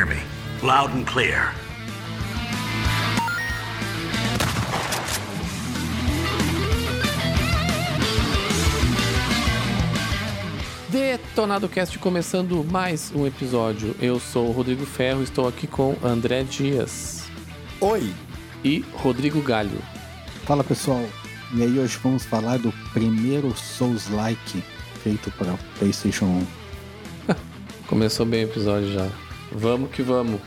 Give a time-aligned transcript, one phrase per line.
[0.00, 0.22] hear me?
[0.62, 1.54] Loud and clear.
[10.88, 13.94] Detonado Cast começando mais um episódio.
[14.00, 17.28] Eu sou o Rodrigo Ferro, estou aqui com André Dias
[17.80, 18.12] Oi!
[18.64, 19.78] e Rodrigo Galho.
[20.44, 21.04] Fala pessoal,
[21.54, 24.64] e aí hoje vamos falar do primeiro Souls-like
[25.02, 26.26] feito para PlayStation
[27.28, 27.34] 1.
[27.86, 29.29] Começou bem o episódio já.
[29.52, 30.40] Vamos que vamos.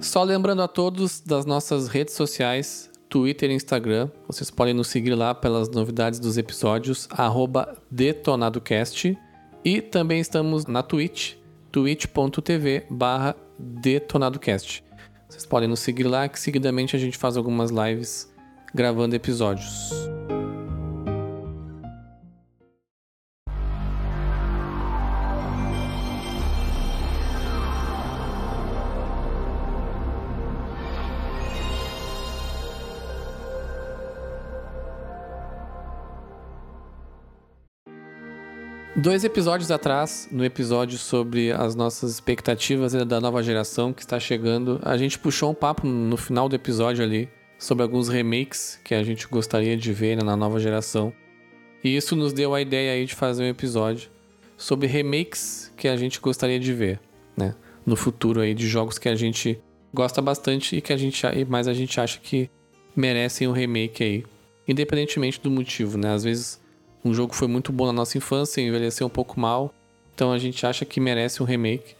[0.00, 4.10] Só lembrando a todos das nossas redes sociais, Twitter e Instagram.
[4.26, 7.06] Vocês podem nos seguir lá pelas novidades dos episódios,
[7.88, 9.16] detonadocast.
[9.64, 11.34] E também estamos na Twitch,
[11.70, 12.86] twitch.tv
[13.56, 14.82] detonadocast.
[15.28, 18.28] Vocês podem nos seguir lá, que seguidamente a gente faz algumas lives
[18.74, 19.92] gravando episódios.
[38.96, 44.78] Dois episódios atrás, no episódio sobre as nossas expectativas da nova geração que está chegando,
[44.84, 47.28] a gente puxou um papo no final do episódio ali
[47.58, 51.12] sobre alguns remakes que a gente gostaria de ver na nova geração.
[51.82, 54.08] E isso nos deu a ideia aí de fazer um episódio
[54.56, 57.00] sobre remakes que a gente gostaria de ver,
[57.36, 57.56] né?
[57.84, 59.60] No futuro aí de jogos que a gente
[59.92, 62.48] gosta bastante e que a gente mas a gente acha que
[62.94, 64.24] merecem um remake aí,
[64.68, 66.14] independentemente do motivo, né?
[66.14, 66.63] Às vezes
[67.04, 69.74] um jogo foi muito bom na nossa infância envelheceu um pouco mal,
[70.14, 71.94] então a gente acha que merece um remake.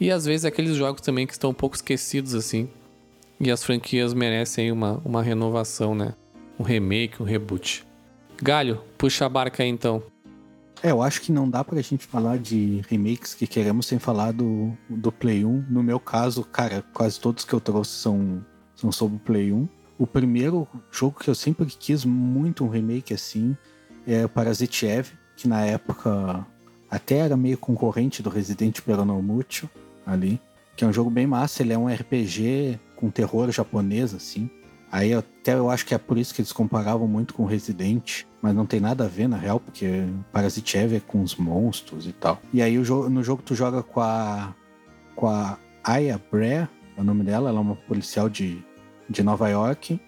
[0.00, 2.68] E às vezes aqueles jogos também que estão um pouco esquecidos assim,
[3.38, 6.14] e as franquias merecem uma, uma renovação, né?
[6.58, 7.84] Um remake, um reboot.
[8.42, 10.02] Galho, puxa a barca aí então.
[10.82, 14.32] É, eu acho que não dá pra gente falar de remakes que queremos sem falar
[14.32, 15.66] do, do Play 1.
[15.68, 18.44] No meu caso, cara, quase todos que eu trouxe são,
[18.74, 19.68] são sobre o Play 1.
[19.98, 23.56] O primeiro jogo que eu sempre quis muito um remake assim
[24.06, 26.46] é o Parasite Eve, que na época
[26.90, 29.68] até era meio concorrente do Resident Peronomútil
[30.06, 30.40] ali,
[30.76, 34.48] que é um jogo bem massa, ele é um RPG com terror japonês assim.
[34.90, 38.54] Aí até eu acho que é por isso que eles comparavam muito com Resident, mas
[38.54, 42.12] não tem nada a ver na real, porque Parasite Eve é com os monstros e
[42.12, 42.40] tal.
[42.52, 44.54] E aí jogo, no jogo tu joga com a
[45.14, 48.62] com a Aya Brea, é o nome dela, ela é uma policial de,
[49.08, 50.00] de Nova York.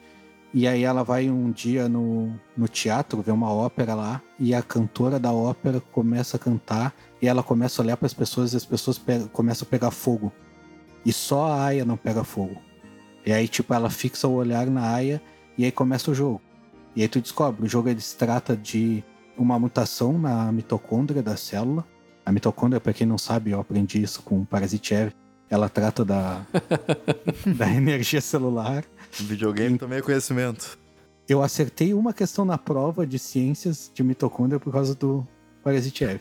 [0.52, 4.62] E aí ela vai um dia no, no teatro ver uma ópera lá e a
[4.62, 8.56] cantora da ópera começa a cantar e ela começa a olhar para as pessoas e
[8.56, 9.00] as pessoas
[9.32, 10.32] começam a pegar fogo.
[11.04, 12.56] E só a Aya não pega fogo.
[13.26, 15.20] E aí, tipo, ela fixa o olhar na Aya
[15.56, 16.40] e aí começa o jogo.
[16.96, 19.04] E aí tu descobre, o jogo ele se trata de
[19.36, 21.86] uma mutação na mitocôndria da célula.
[22.24, 25.12] A mitocôndria, para quem não sabe, eu aprendi isso com o Parasite Eve.
[25.48, 26.42] Ela trata da,
[27.56, 28.84] da energia celular.
[29.24, 30.78] Videogame também é conhecimento.
[31.28, 35.26] Eu acertei uma questão na prova de ciências de mitocôndria por causa do
[35.62, 36.20] Parasite Eve.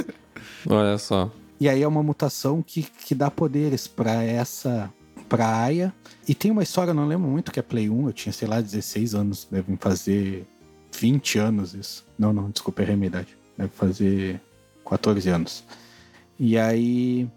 [0.68, 1.30] Olha só.
[1.58, 4.92] E aí é uma mutação que, que dá poderes para essa
[5.28, 5.94] pra Aya.
[6.28, 8.46] E tem uma história, eu não lembro muito, que é Play 1, eu tinha, sei
[8.46, 10.46] lá, 16 anos, devem fazer
[10.92, 12.06] 20 anos isso.
[12.18, 13.36] Não, não, desculpa, errei a minha idade.
[13.56, 14.40] Deve fazer
[14.84, 15.64] 14 anos.
[16.38, 17.28] E aí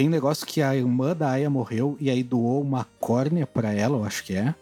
[0.00, 3.74] tem um negócio que a irmã da Aya morreu e aí doou uma córnea para
[3.74, 4.54] ela, eu acho que é.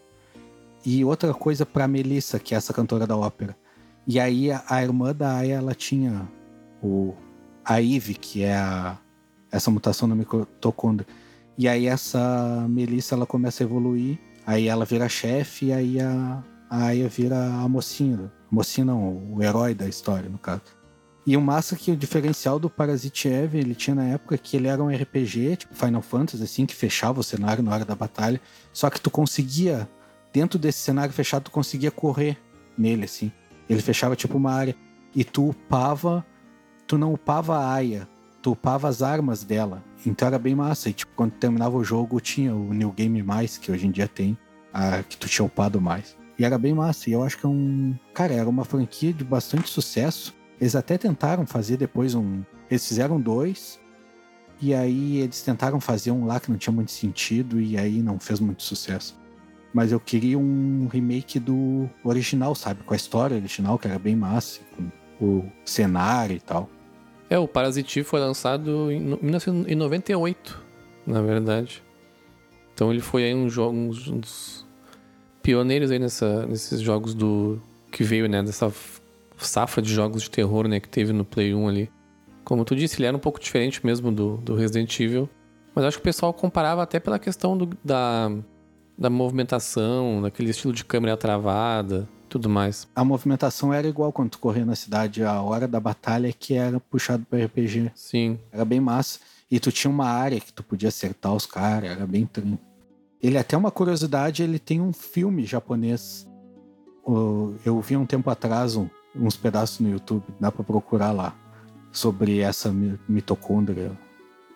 [0.85, 3.55] E outra coisa para Melissa, que é essa cantora da ópera.
[4.05, 6.29] E aí a, a irmã da Aya, ela tinha
[6.83, 7.13] o
[7.63, 8.97] a Eve, que é a,
[9.49, 11.07] essa mutação na mitocôndria.
[11.57, 16.43] E aí essa Melissa ela começa a evoluir, aí ela vira chefe e aí a,
[16.69, 18.29] a Aya vira a mocinha.
[18.51, 20.78] Mocinha não, o herói da história, no caso.
[21.25, 24.67] E o massa que o diferencial do Parasite Eve, ele tinha na época que ele
[24.67, 28.41] era um RPG, tipo Final Fantasy, assim, que fechava o cenário na hora da batalha.
[28.73, 29.87] Só que tu conseguia,
[30.33, 32.37] dentro desse cenário fechado, tu conseguia correr
[32.77, 33.31] nele, assim.
[33.69, 34.75] Ele fechava tipo uma área.
[35.15, 36.25] E tu upava,
[36.87, 38.07] tu não upava a Aya,
[38.41, 39.83] tu upava as armas dela.
[40.05, 40.89] Então era bem massa.
[40.89, 44.07] E tipo, quando terminava o jogo, tinha o New Game Mais, que hoje em dia
[44.07, 44.37] tem,
[44.73, 46.17] a, que tu tinha upado mais.
[46.37, 47.09] E era bem massa.
[47.09, 47.95] E eu acho que é um.
[48.13, 50.33] Cara, era uma franquia de bastante sucesso.
[50.59, 52.43] Eles até tentaram fazer depois um.
[52.69, 53.79] Eles fizeram dois.
[54.61, 57.61] E aí eles tentaram fazer um lá que não tinha muito sentido.
[57.61, 59.17] E aí não fez muito sucesso.
[59.73, 62.83] Mas eu queria um remake do original, sabe?
[62.83, 64.61] Com a história original, que era bem massa,
[65.17, 66.69] com o cenário e tal.
[67.29, 70.65] É, o Parasitive foi lançado em 1998,
[71.05, 71.83] na verdade.
[72.73, 73.89] Então ele foi aí um, jogo, um
[74.19, 74.65] dos
[75.43, 77.61] pioneiros aí nessa, nesses jogos do
[77.91, 78.71] que veio, né, dessa
[79.47, 81.91] safra de jogos de terror, né, que teve no Play 1 ali.
[82.43, 85.29] Como tu disse, ele era um pouco diferente mesmo do, do Resident Evil,
[85.75, 88.31] mas acho que o pessoal comparava até pela questão do, da,
[88.97, 92.87] da movimentação, daquele estilo de câmera travada, tudo mais.
[92.95, 96.79] A movimentação era igual quando tu corria na cidade, a hora da batalha que era
[96.79, 97.91] puxado para RPG.
[97.95, 98.39] Sim.
[98.51, 99.19] Era bem massa.
[99.51, 102.57] E tu tinha uma área que tu podia acertar os caras, era bem trim.
[103.21, 106.27] Ele até uma curiosidade, ele tem um filme japonês.
[107.65, 108.75] Eu vi um tempo atrás
[109.15, 111.35] uns pedaços no YouTube, dá para procurar lá,
[111.91, 112.73] sobre essa
[113.07, 113.91] mitocôndria,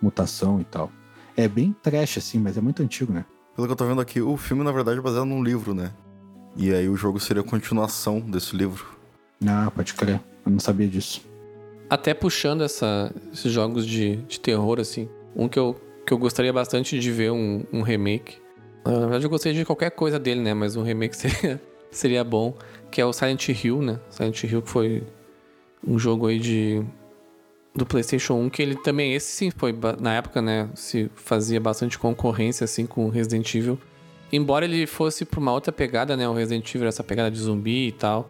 [0.01, 0.91] mutação e tal.
[1.35, 3.25] É bem trash assim, mas é muito antigo, né?
[3.55, 5.91] Pelo que eu tô vendo aqui, o filme na verdade é baseado num livro, né?
[6.55, 8.85] E aí o jogo seria a continuação desse livro.
[9.45, 10.21] Ah, pode crer.
[10.45, 11.25] Eu não sabia disso.
[11.89, 15.09] Até puxando essa, esses jogos de, de terror, assim.
[15.35, 18.37] Um que eu, que eu gostaria bastante de ver um, um remake.
[18.85, 20.53] Na verdade, eu gostaria de qualquer coisa dele, né?
[20.53, 21.61] Mas um remake seria,
[21.97, 22.55] seria bom.
[22.91, 23.99] Que é o Silent Hill, né?
[24.09, 25.03] Silent Hill que foi
[25.85, 26.83] um jogo aí de.
[27.75, 30.69] Do PlayStation 1, que ele também, esse sim, foi na época, né?
[30.75, 33.79] Se fazia bastante concorrência, assim, com Resident Evil.
[34.31, 36.29] Embora ele fosse pra uma outra pegada, né?
[36.29, 38.29] O Resident Evil, essa pegada de zumbi e tal,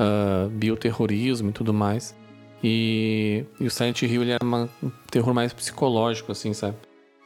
[0.00, 2.16] uh, bioterrorismo e tudo mais.
[2.64, 6.76] E, e o Silent Hill ele era uma, um terror mais psicológico, assim, sabe?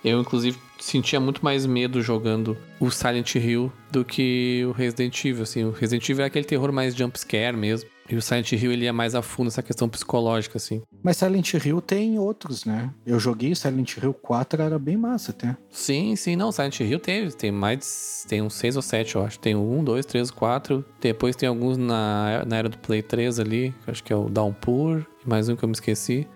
[0.05, 5.43] Eu, inclusive, sentia muito mais medo jogando o Silent Hill do que o Resident Evil,
[5.45, 5.65] assim.
[5.65, 7.89] O Resident Evil é aquele terror mais jumpscare mesmo.
[8.11, 10.83] E o Silent Hill ele ia mais a fundo nessa questão psicológica, assim.
[11.03, 12.91] Mas Silent Hill tem outros, né?
[13.07, 15.57] Eu joguei Silent Hill 4, era bem massa até.
[15.71, 16.51] Sim, sim, não.
[16.51, 17.33] Silent Hill teve.
[17.33, 18.27] Tem mais.
[18.29, 19.39] Tem uns 6 ou 7, eu acho.
[19.39, 20.85] Tem um, dois, três, quatro.
[21.01, 23.73] Depois tem alguns na, na era do Play 3 ali.
[23.85, 25.07] Que acho que é o Downpour.
[25.25, 26.27] E mais um que eu me esqueci.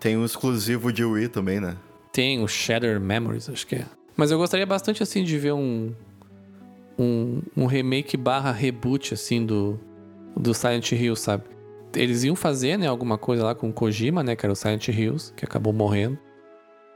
[0.00, 1.76] Tem um exclusivo de Wii também, né?
[2.12, 3.86] Tem o Shatter Memories, acho que é.
[4.16, 5.92] Mas eu gostaria bastante, assim, de ver um.
[6.98, 9.80] Um, um remake barra reboot, assim, do,
[10.36, 11.44] do Silent Hill, sabe?
[11.96, 14.88] Eles iam fazer, né, alguma coisa lá com o Kojima, né, que era o Silent
[14.88, 16.18] Hills, que acabou morrendo.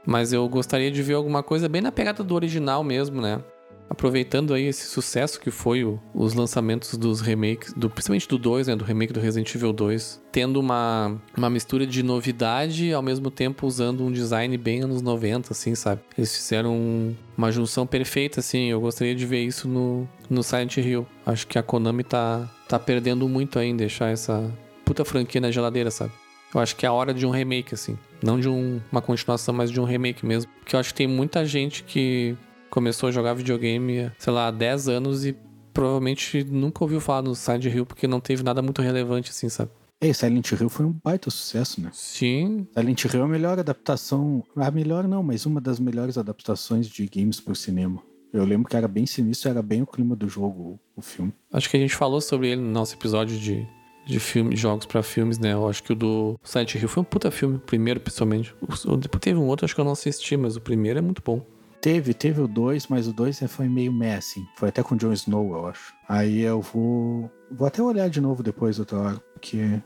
[0.05, 3.43] Mas eu gostaria de ver alguma coisa bem na pegada do original mesmo, né?
[3.89, 8.67] Aproveitando aí esse sucesso que foi o, os lançamentos dos remakes, do, principalmente do 2,
[8.67, 13.31] né, do remake do Resident Evil 2, tendo uma, uma mistura de novidade ao mesmo
[13.31, 16.01] tempo usando um design bem anos 90, assim, sabe?
[16.17, 20.77] Eles fizeram um, uma junção perfeita, assim, eu gostaria de ver isso no, no Silent
[20.77, 21.07] Hill.
[21.25, 24.51] Acho que a Konami tá, tá perdendo muito aí em deixar essa
[24.85, 26.11] puta franquia na geladeira, sabe?
[26.53, 27.97] Eu acho que é a hora de um remake, assim.
[28.23, 30.49] Não de um, uma continuação, mas de um remake mesmo.
[30.59, 32.37] Porque eu acho que tem muita gente que
[32.69, 35.35] começou a jogar videogame, sei lá, há 10 anos e
[35.73, 39.71] provavelmente nunca ouviu falar no Silent Hill porque não teve nada muito relevante assim, sabe?
[39.99, 41.89] Ei, Silent Hill foi um baita sucesso, né?
[41.91, 42.67] Sim.
[42.73, 44.43] Silent Hill é a melhor adaptação.
[44.55, 48.01] A melhor não, mas uma das melhores adaptações de games pro cinema.
[48.31, 51.33] Eu lembro que era bem sinistro, era bem o clima do jogo, o filme.
[51.51, 53.67] Acho que a gente falou sobre ele no nosso episódio de,
[54.05, 55.53] de filme, jogos para filmes, né?
[55.53, 58.53] Eu acho que o do Silent Hill foi um puta filme, o primeiro principalmente.
[58.85, 61.23] O, depois teve um outro, acho que eu não assisti, mas o primeiro é muito
[61.25, 61.43] bom.
[61.87, 64.45] Teve, teve o 2, mas o 2 foi meio meh, assim.
[64.57, 65.93] Foi até com o Jon Snow, eu acho.
[66.05, 67.31] Aí eu vou.
[67.49, 69.81] Vou até olhar de novo depois outra hora, porque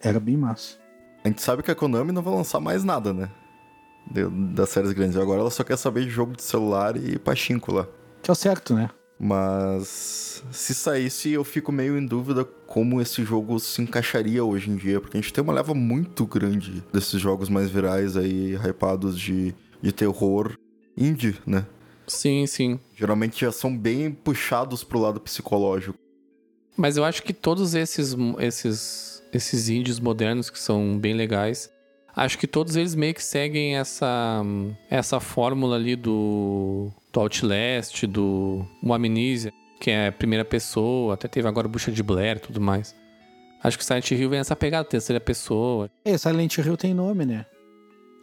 [0.00, 0.78] era bem massa.
[1.22, 3.28] A gente sabe que a Konami não vai lançar mais nada, né?
[4.56, 5.18] das séries grandes.
[5.18, 7.86] Agora ela só quer saber de jogo de celular e pachinko lá.
[8.22, 8.88] Que é o certo, né?
[9.20, 14.76] Mas se saísse, eu fico meio em dúvida como esse jogo se encaixaria hoje em
[14.76, 19.20] dia, porque a gente tem uma leva muito grande desses jogos mais virais aí, hypados
[19.20, 20.56] de, de terror
[20.96, 21.66] indie, né?
[22.06, 22.80] Sim, sim.
[22.94, 25.98] Geralmente já são bem puxados pro lado psicológico.
[26.76, 31.70] Mas eu acho que todos esses, esses, esses indies modernos que são bem legais,
[32.14, 34.42] acho que todos eles meio que seguem essa,
[34.90, 41.46] essa fórmula ali do, do Outlast, do o Amnesia, que é primeira pessoa, até teve
[41.48, 42.94] agora Bucha de Blair e tudo mais.
[43.62, 45.88] Acho que Silent Hill vem essa pegada, terceira pessoa.
[46.04, 47.46] É, Silent Hill tem nome, né?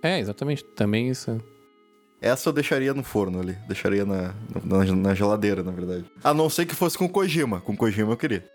[0.04, 0.64] É, exatamente.
[0.76, 1.42] Também isso.
[2.22, 3.58] Essa eu deixaria no forno ali.
[3.68, 4.34] Deixaria na,
[4.64, 6.06] na, na, geladeira, na verdade.
[6.24, 7.62] A não ser que fosse com Kojima.
[7.62, 8.46] Com Kojima eu queria.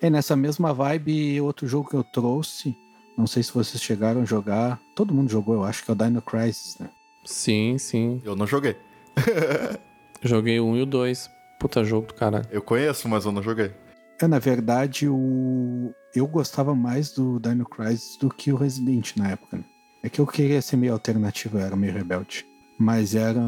[0.00, 2.74] É, nessa mesma vibe, outro jogo que eu trouxe.
[3.18, 4.80] Não sei se vocês chegaram a jogar.
[4.94, 6.88] Todo mundo jogou, eu acho que é o Dino Crisis, né?
[7.24, 8.20] Sim, sim.
[8.24, 8.76] Eu não joguei.
[10.22, 11.30] joguei o 1 e o 2.
[11.58, 12.46] Puta jogo do caralho.
[12.50, 13.72] Eu conheço, mas eu não joguei.
[14.20, 15.92] É, na verdade, o...
[16.14, 19.64] eu gostava mais do Dino Crisis do que o Resident na época, né?
[20.02, 22.46] É que eu queria ser meio alternativo, era meio rebelde.
[22.78, 23.40] Mas era.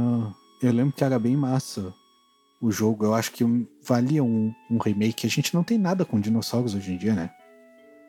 [0.63, 1.93] Eu lembro que era bem massa
[2.61, 3.05] o jogo.
[3.05, 3.45] Eu acho que
[3.83, 5.27] valia um, um remake.
[5.27, 7.31] A gente não tem nada com dinossauros hoje em dia, né?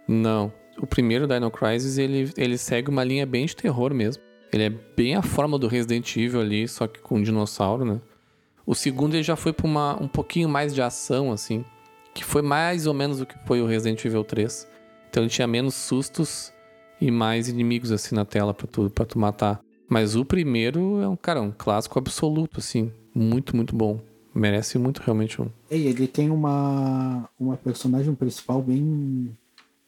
[0.08, 0.52] Não.
[0.82, 4.24] O primeiro Dino Crisis, ele, ele segue uma linha bem de terror mesmo.
[4.52, 8.02] Ele é bem a forma do Resident Evil ali, só que com dinossauro, né?
[8.66, 11.64] O segundo ele já foi pra uma, um pouquinho mais de ação, assim.
[12.14, 14.68] Que foi mais ou menos o que foi o Resident Evil 3.
[15.10, 16.54] Então ele tinha menos sustos
[17.00, 19.62] e mais inimigos, assim, na tela pra tu, pra tu matar.
[19.88, 22.92] Mas o primeiro é um, cara, um clássico absoluto, assim.
[23.14, 24.00] Muito, muito bom.
[24.34, 25.50] Merece muito realmente um.
[25.72, 29.36] E ele tem uma, uma personagem principal bem.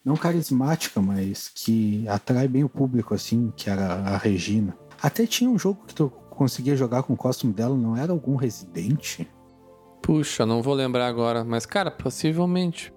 [0.04, 4.76] Não carismática, mas que atrai bem o público, assim, que era a Regina.
[5.02, 8.36] Até tinha um jogo que tu conseguia jogar com o costume dela, não era algum
[8.36, 9.20] Resident?
[10.02, 12.92] Puxa, não vou lembrar agora, mas cara, possivelmente.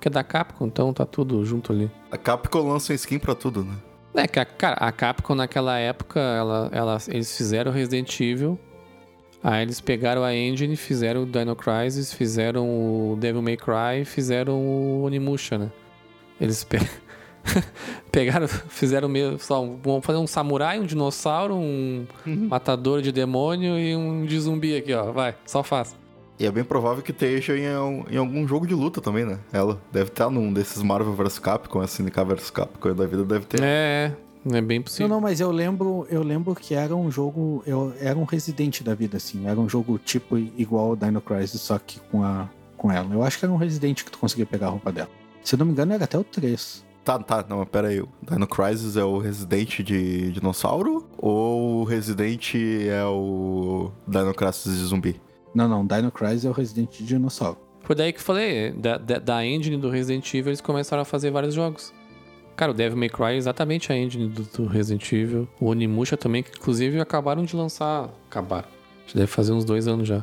[0.00, 1.90] Porque é da Capcom, então tá tudo junto ali.
[2.10, 3.74] A Capcom lança skin pra tudo, né?
[4.14, 8.58] É que a, cara, a Capcom naquela época, ela, ela, eles fizeram Resident Evil,
[9.44, 14.58] aí eles pegaram a engine, fizeram o Dino Crisis, fizeram o Devil May Cry, fizeram
[14.58, 15.70] o Onimusha, né?
[16.40, 16.78] Eles pe...
[18.10, 22.06] pegaram, fizeram meio, só, vamos fazer um samurai, um dinossauro, um
[22.48, 25.94] matador de demônio e um de zumbi aqui, ó, vai, só faz.
[26.40, 27.66] E é bem provável que esteja em,
[28.10, 29.38] em algum jogo de luta também, né?
[29.52, 33.44] Ela deve estar num desses Marvel vs Capcom, assim, SNK vs Capcom da vida deve
[33.44, 33.60] ter.
[33.62, 34.16] É,
[34.50, 35.06] é bem possível.
[35.06, 38.80] Não, não, mas eu lembro, eu lembro que era um jogo, eu, era um Resident
[38.80, 39.46] da vida, assim.
[39.46, 43.12] Era um jogo tipo igual ao Dino Crisis, só que com, a, com ela.
[43.12, 45.10] Eu acho que era um Resident que tu conseguia pegar a roupa dela.
[45.44, 46.82] Se eu não me engano, era até o 3.
[47.04, 48.00] Tá, tá, não, pera aí.
[48.00, 51.06] O Dino Crisis é o Resident de dinossauro?
[51.18, 55.20] Ou o Resident é o Dino Crisis de zumbi?
[55.54, 57.58] Não, não, Dino Crisis é o Resident de dinossauro.
[57.82, 61.04] Foi daí que eu falei, da, da, da engine do Resident Evil eles começaram a
[61.04, 61.92] fazer vários jogos.
[62.56, 65.48] Cara, o Devil May Cry é exatamente a engine do, do Resident Evil.
[65.58, 68.10] O Onimusha também, que inclusive acabaram de lançar.
[68.28, 68.68] Acabaram.
[69.06, 70.22] Já deve fazer uns dois anos já.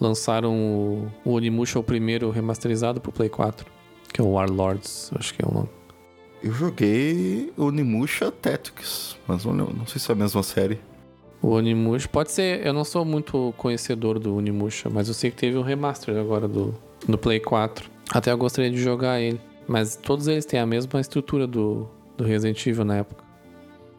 [0.00, 3.66] Lançaram o, o Onimusha, o primeiro remasterizado pro Play 4.
[4.12, 5.68] Que é o Warlords, acho que é o nome.
[6.42, 10.80] Eu joguei Onimusha Tactics, mas não, não sei se é a mesma série.
[11.42, 15.36] O Onimusha, pode ser, eu não sou muito conhecedor do Onimusha, mas eu sei que
[15.36, 16.74] teve um remaster agora do,
[17.06, 17.90] do Play 4.
[18.10, 19.40] Até eu gostaria de jogar ele.
[19.66, 23.24] Mas todos eles têm a mesma estrutura do, do Resident Evil na época.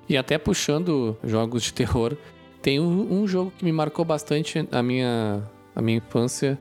[0.08, 2.16] E até puxando jogos de terror,
[2.62, 5.44] tem um, um jogo que me marcou bastante a minha,
[5.76, 6.58] a minha infância.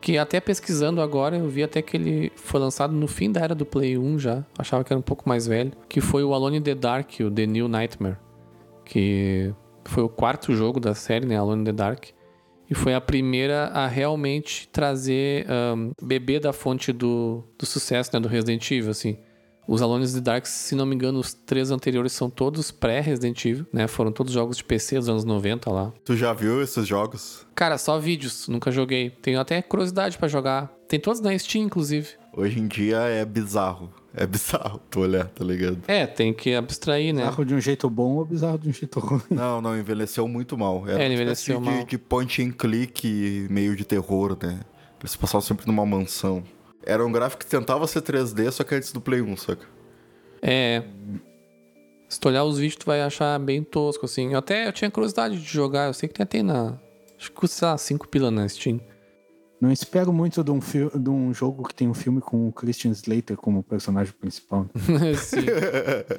[0.00, 3.54] Que até pesquisando agora, eu vi até que ele foi lançado no fim da era
[3.54, 4.44] do Play 1 já.
[4.56, 5.72] Achava que era um pouco mais velho.
[5.88, 8.16] Que foi o Alone in the Dark, o The New Nightmare.
[8.84, 9.52] Que
[9.84, 11.36] foi o quarto jogo da série, né?
[11.36, 12.06] Alone in the Dark.
[12.68, 18.20] E foi a primeira a realmente trazer, um, beber da fonte do, do sucesso, né?
[18.20, 19.18] Do Resident Evil, assim.
[19.66, 23.44] Os Alone in the Dark, se não me engano, os três anteriores são todos pré-Resident
[23.44, 23.86] Evil, né?
[23.86, 25.92] Foram todos jogos de PC dos anos 90 lá.
[26.04, 27.46] Tu já viu esses jogos?
[27.54, 29.10] Cara, só vídeos, nunca joguei.
[29.10, 30.70] Tenho até curiosidade para jogar.
[30.88, 32.08] Tem todos na Steam, inclusive.
[32.36, 33.90] Hoje em dia é bizarro.
[34.16, 35.78] É bizarro tu olhar, tá ligado?
[35.88, 37.22] É, tem que abstrair, né?
[37.22, 39.20] Bizarro de um jeito bom ou bizarro de um jeito ruim?
[39.28, 40.84] Não, não, envelheceu muito mal.
[40.88, 41.84] Era É, ele envelheceu espécie mal.
[41.84, 44.60] de, de point and click meio de terror, né?
[45.00, 46.44] Eles passavam sempre numa mansão.
[46.86, 49.66] Era um gráfico que tentava ser 3D, só que antes do Play 1, saca?
[50.40, 50.82] É.
[52.08, 54.32] Se tu olhar os vídeos, tu vai achar bem tosco, assim.
[54.32, 56.78] Eu até eu tinha curiosidade de jogar, eu sei que tem na.
[57.18, 58.80] Acho que custa, sei lá, 5 pila na Steam.
[59.64, 62.90] Não espero muito de um, de um jogo que tem um filme com o Christian
[62.90, 64.66] Slater como personagem principal.
[65.16, 65.46] Sim.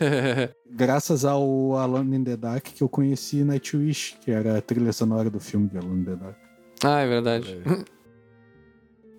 [0.74, 5.30] Graças ao Alone in the Dark que eu conheci Nightwish, que era a trilha sonora
[5.30, 6.36] do filme de Alone in the Dark.
[6.84, 7.62] ah, é verdade.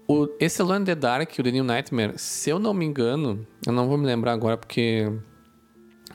[0.08, 3.44] O, esse Alone in the Dark, o The New Nightmare, se eu não me engano,
[3.66, 5.04] eu não vou me lembrar agora porque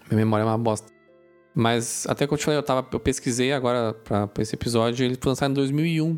[0.10, 0.90] minha memória é uma bosta.
[1.54, 5.06] Mas até que eu te falei, eu, tava, eu pesquisei agora pra, pra esse episódio,
[5.06, 6.18] ele foi lançado em 2001,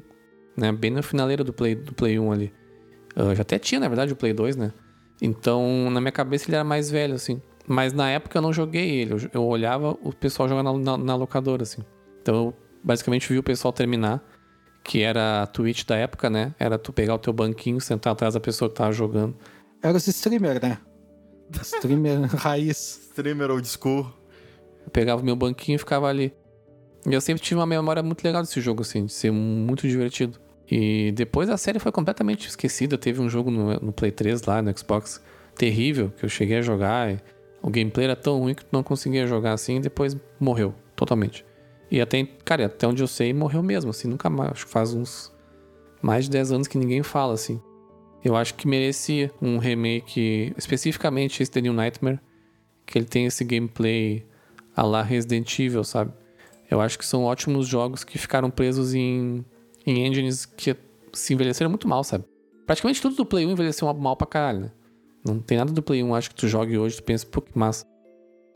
[0.56, 0.72] né?
[0.72, 2.54] Bem na finaleira do Play, do Play 1 ali.
[3.16, 4.74] Eu já até tinha, na verdade, o Play 2, né?
[5.22, 7.42] Então, na minha cabeça ele era mais velho, assim.
[7.68, 10.98] Mas na época eu não joguei ele, eu, eu olhava o pessoal jogando na, na,
[10.98, 11.82] na locadora, assim.
[12.22, 14.22] Então eu basicamente vi o pessoal terminar
[14.84, 16.54] que era a Twitch da época, né?
[16.60, 19.36] Era tu pegar o teu banquinho, sentar atrás da pessoa que tava jogando.
[19.82, 20.78] Era os streamer, né?
[21.62, 23.08] Streamer raiz.
[23.10, 24.06] Streamer old school.
[24.86, 26.34] Eu pegava o meu banquinho e ficava ali.
[27.06, 30.40] E eu sempre tive uma memória muito legal desse jogo, assim, de ser muito divertido.
[30.76, 32.98] E depois a série foi completamente esquecida.
[32.98, 35.22] Teve um jogo no, no Play 3 lá, no Xbox,
[35.56, 37.22] terrível, que eu cheguei a jogar.
[37.62, 41.46] o gameplay era tão ruim que não conseguia jogar assim e depois morreu totalmente.
[41.92, 44.62] E até, cara, até onde eu sei, morreu mesmo, assim, nunca mais.
[44.62, 45.32] Faz uns
[46.02, 47.62] mais de 10 anos que ninguém fala, assim.
[48.26, 52.20] Eu acho que merecia um remake, especificamente esse The New Nightmare,
[52.84, 54.26] que ele tem esse gameplay
[54.76, 56.12] a la Resident Evil, sabe?
[56.68, 59.46] Eu acho que são ótimos jogos que ficaram presos em,
[59.86, 60.76] em engines que
[61.14, 62.26] se envelheceram muito mal, sabe?
[62.66, 64.72] Praticamente tudo do Play 1 envelheceu mal pra caralho, né?
[65.26, 67.58] Não tem nada do Play 1, acho que tu jogue hoje, tu pensa, pô, que
[67.58, 67.86] massa.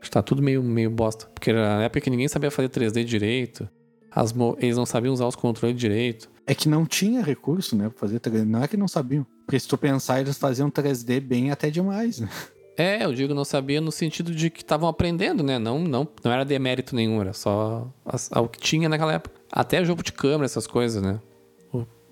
[0.00, 1.26] Acho que tá tudo meio, meio bosta.
[1.26, 3.68] Porque era na época que ninguém sabia fazer 3D direito.
[4.10, 6.30] As eles não sabiam usar os controles direito.
[6.46, 8.44] É que não tinha recurso, né, pra fazer 3D.
[8.44, 9.26] Não é que não sabiam.
[9.44, 12.28] Porque se tu pensar, eles faziam 3D bem até demais, né?
[12.80, 15.58] É, eu digo não sabia no sentido de que estavam aprendendo, né?
[15.58, 17.92] Não, não, não era demérito nenhum, era só
[18.36, 19.37] o que tinha naquela época.
[19.50, 21.20] Até jogo de câmera, essas coisas, né?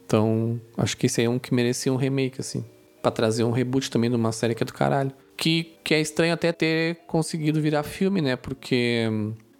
[0.06, 2.64] Então, acho que esse aí é um que merecia um remake, assim.
[3.02, 5.12] Pra trazer um reboot também de uma série que é do caralho.
[5.36, 8.36] Que, que é estranho até ter conseguido virar filme, né?
[8.36, 9.08] Porque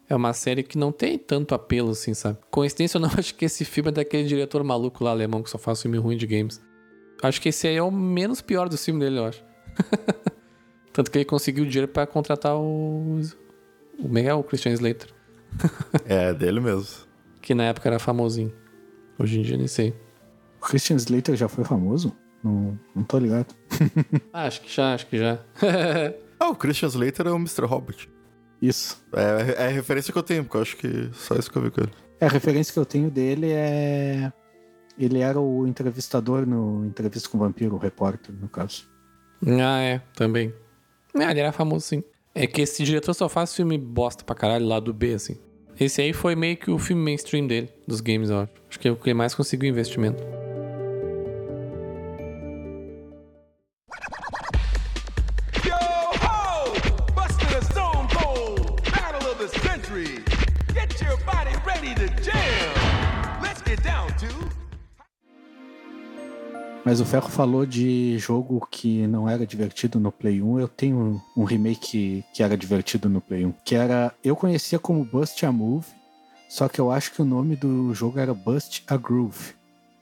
[0.09, 2.38] é uma série que não tem tanto apelo, assim, sabe?
[2.50, 5.59] Coincidência ou não, acho que esse filme é daquele diretor maluco lá, alemão, que só
[5.59, 6.61] faz filme ruim de games.
[7.23, 9.45] Acho que esse aí é o menos pior do filme dele, eu acho.
[10.92, 13.21] Tanto que ele conseguiu dinheiro pra contratar o.
[13.99, 15.09] O o Christian Slater.
[16.04, 17.06] É, dele mesmo.
[17.47, 18.53] Que na época era famosinho.
[19.17, 19.95] Hoje em dia nem sei.
[20.61, 22.12] O Christian Slater já foi famoso?
[22.43, 23.55] Não, não tô ligado.
[24.33, 25.38] Ah, acho que já, acho que já.
[26.41, 27.65] Ah, o Christian Slater é o Mr.
[27.65, 28.11] Hobbit.
[28.61, 29.00] Isso.
[29.12, 31.62] É, é a referência que eu tenho, porque eu acho que só isso que eu
[31.62, 31.93] vi com ele.
[32.21, 34.33] É, a referência que eu tenho dele é.
[34.99, 38.91] Ele era o entrevistador no Entrevista com o Vampiro, o repórter, no caso.
[39.47, 40.53] ah, é, também.
[41.15, 42.03] Ah, ele era famoso sim.
[42.35, 45.38] É que esse diretor só faz filme bosta pra caralho lá do B, assim.
[45.78, 48.52] Esse aí foi meio que o filme mainstream dele, dos games, eu acho.
[48.68, 50.23] Acho que é o que mais conseguiu investimento.
[60.75, 63.42] Get your body ready to jam.
[63.42, 64.66] Let's get down to.
[66.87, 70.61] Mas o Ferro falou de jogo que não era divertido no Play 1.
[70.61, 73.52] Eu tenho um remake que era divertido no Play 1.
[73.65, 74.15] Que era.
[74.23, 75.84] Eu conhecia como Bust a Move,
[76.49, 79.56] só que eu acho que o nome do jogo era Bust a Groove.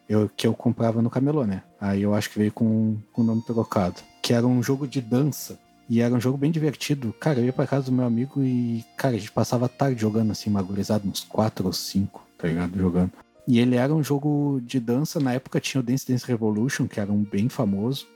[0.06, 1.62] Eu, que eu comprava no camelô, né?
[1.80, 4.02] Aí eu acho que veio com o nome trocado.
[4.20, 5.58] Que era um jogo de dança.
[5.88, 7.14] E era um jogo bem divertido.
[7.18, 10.32] Cara, eu ia pra casa do meu amigo e, cara, a gente passava tarde jogando
[10.32, 12.78] assim, magurizado, uns quatro ou cinco, tá ligado?
[12.78, 13.23] Jogando.
[13.46, 16.98] E ele era um jogo de dança, na época tinha o Dance Dance Revolution, que
[16.98, 18.06] era um bem famoso,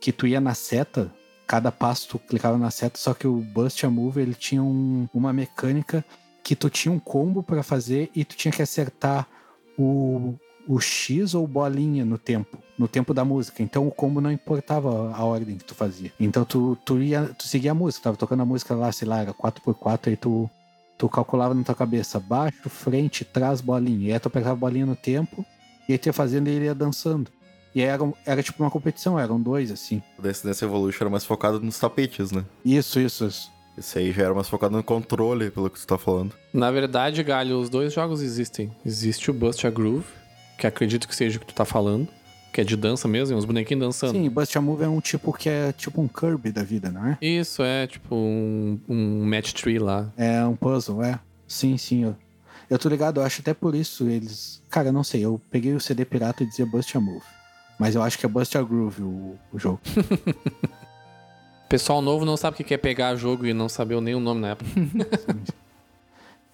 [0.00, 1.12] que tu ia na seta,
[1.46, 5.08] cada passo tu clicava na seta, só que o Bust a Move ele tinha um-
[5.14, 6.04] uma mecânica
[6.42, 9.26] que tu tinha um combo pra fazer e tu tinha que acertar
[9.78, 10.34] o,
[10.66, 13.62] o X ou bolinha no tempo, no tempo da música.
[13.62, 16.12] Então o combo não importava a ordem que tu fazia.
[16.18, 19.20] Então tu, tu ia, tu seguia a música, tava tocando a música lá, sei lá,
[19.20, 20.50] era 4x4, aí tu
[20.96, 24.10] tu calculava na tua cabeça baixo, frente, trás, bolinha.
[24.10, 25.44] E aí tu pegava a bolinha no tempo
[25.88, 27.30] e aí tu ia fazendo e ele ia dançando.
[27.74, 30.00] E aí era, era tipo uma competição, eram dois, assim.
[30.18, 32.44] O Dance Dance Evolution era mais focado nos tapetes, né?
[32.64, 33.52] Isso, isso, isso.
[33.76, 36.32] Esse aí já era mais focado no controle, pelo que você tá falando.
[36.52, 38.70] Na verdade, Galho, os dois jogos existem.
[38.86, 40.06] Existe o Bust a Groove,
[40.56, 42.08] que acredito que seja o que tu tá falando,
[42.54, 44.12] que é de dança mesmo, uns bonequinhos dançando.
[44.12, 47.04] Sim, Bust a Move é um tipo que é tipo um Kirby da vida, não
[47.04, 47.18] é?
[47.20, 50.08] Isso, é tipo um, um match tree lá.
[50.16, 51.18] É um puzzle, é.
[51.48, 52.04] Sim, sim.
[52.04, 52.16] Eu,
[52.70, 54.62] eu tô ligado, eu acho até por isso eles.
[54.70, 57.24] Cara, não sei, eu peguei o CD pirata e dizia Bust a Move.
[57.76, 59.80] Mas eu acho que é Bust a Groove o, o jogo.
[61.68, 64.40] Pessoal novo não sabe o que é pegar jogo e não saber nem o nome
[64.40, 64.70] na época.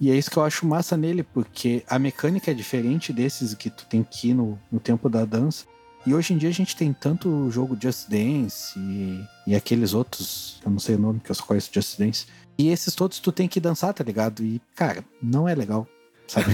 [0.01, 3.69] E é isso que eu acho massa nele, porque a mecânica é diferente desses que
[3.69, 5.67] tu tem que ir no, no tempo da dança.
[6.07, 10.59] E hoje em dia a gente tem tanto jogo Just Dance e, e aqueles outros,
[10.65, 12.27] eu não sei o nome, que eu só conheço Just Dance.
[12.57, 14.43] E esses todos tu tem que dançar, tá ligado?
[14.43, 15.87] E, cara, não é legal,
[16.27, 16.53] sabe?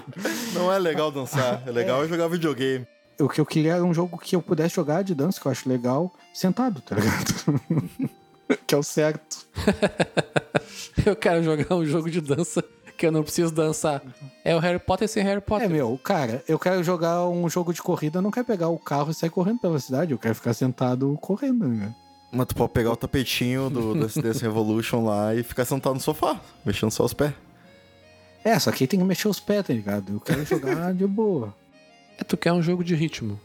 [0.54, 2.86] Não é legal dançar, é legal jogar videogame.
[3.20, 5.52] o que eu queria era um jogo que eu pudesse jogar de dança, que eu
[5.52, 7.60] acho legal, sentado, tá ligado?
[8.66, 9.46] que é o certo.
[11.04, 12.64] Eu quero jogar um jogo de dança
[12.96, 14.02] que eu não preciso dançar.
[14.44, 15.68] É o Harry Potter sem Harry É, Potter.
[15.70, 19.10] meu, cara, eu quero jogar um jogo de corrida, eu não quero pegar o carro
[19.10, 21.94] e sair correndo pela cidade, eu quero ficar sentado correndo, né?
[22.32, 26.00] Mas tu pode pegar o tapetinho do Dance Dance Revolution lá e ficar sentado no
[26.00, 27.32] sofá, mexendo só os pés.
[28.44, 30.12] É, só que aí tem que mexer os pés, tá ligado?
[30.14, 31.54] Eu quero jogar de boa.
[32.18, 33.38] É, tu quer um jogo de ritmo.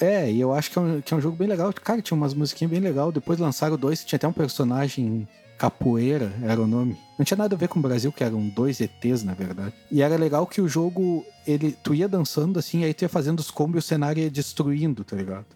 [0.00, 1.72] É, e eu acho que é, um, que é um jogo bem legal.
[1.72, 3.12] Cara, tinha umas musiquinhas bem legal.
[3.12, 5.28] Depois lançaram dois, tinha até um personagem
[5.62, 6.98] capoeira, era o nome.
[7.16, 9.72] Não tinha nada a ver com o Brasil, que eram dois ETs, na verdade.
[9.92, 13.38] E era legal que o jogo, ele, tu ia dançando assim, aí tu ia fazendo
[13.38, 15.46] os combos e o cenário ia destruindo, tá ligado?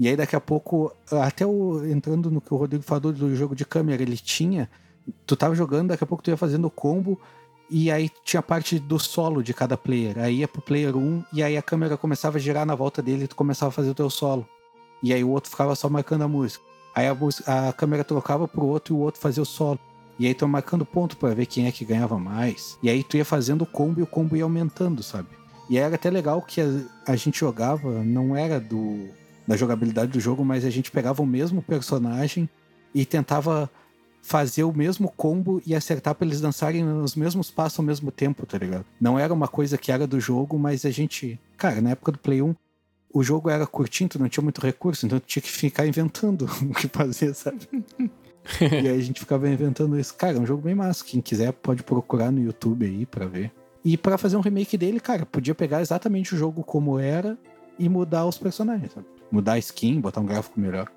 [0.00, 3.54] E aí daqui a pouco, até o, entrando no que o Rodrigo falou do jogo
[3.54, 4.70] de câmera, ele tinha.
[5.26, 7.20] Tu tava jogando, daqui a pouco tu ia fazendo o combo,
[7.68, 10.18] e aí tinha parte do solo de cada player.
[10.18, 13.24] Aí ia pro player 1 e aí a câmera começava a girar na volta dele
[13.24, 14.48] e tu começava a fazer o teu solo.
[15.02, 16.64] E aí o outro ficava só marcando a música.
[16.96, 19.78] Aí a, a câmera trocava pro outro e o outro fazia o solo.
[20.18, 22.78] E aí tu ia marcando ponto pra ver quem é que ganhava mais.
[22.82, 25.28] E aí tu ia fazendo o combo e o combo ia aumentando, sabe?
[25.68, 26.64] E era até legal que a,
[27.06, 29.10] a gente jogava, não era do
[29.46, 32.48] da jogabilidade do jogo, mas a gente pegava o mesmo personagem
[32.92, 33.70] e tentava
[34.20, 38.44] fazer o mesmo combo e acertar pra eles dançarem nos mesmos passos ao mesmo tempo,
[38.44, 38.84] tá ligado?
[39.00, 41.38] Não era uma coisa que era do jogo, mas a gente.
[41.56, 42.56] Cara, na época do Play 1,
[43.16, 46.42] o jogo era curtinho, tu não tinha muito recurso, então tu tinha que ficar inventando
[46.68, 47.66] o que fazer, sabe?
[48.60, 50.14] e aí a gente ficava inventando isso.
[50.14, 51.02] Cara, é um jogo bem massa.
[51.02, 53.50] Quem quiser pode procurar no YouTube aí pra ver.
[53.82, 57.38] E pra fazer um remake dele, cara, podia pegar exatamente o jogo como era
[57.78, 59.06] e mudar os personagens, sabe?
[59.30, 60.92] Mudar a skin, botar um gráfico melhor.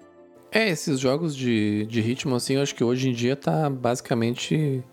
[0.51, 4.83] É, esses jogos de, de ritmo, assim, eu acho que hoje em dia tá basicamente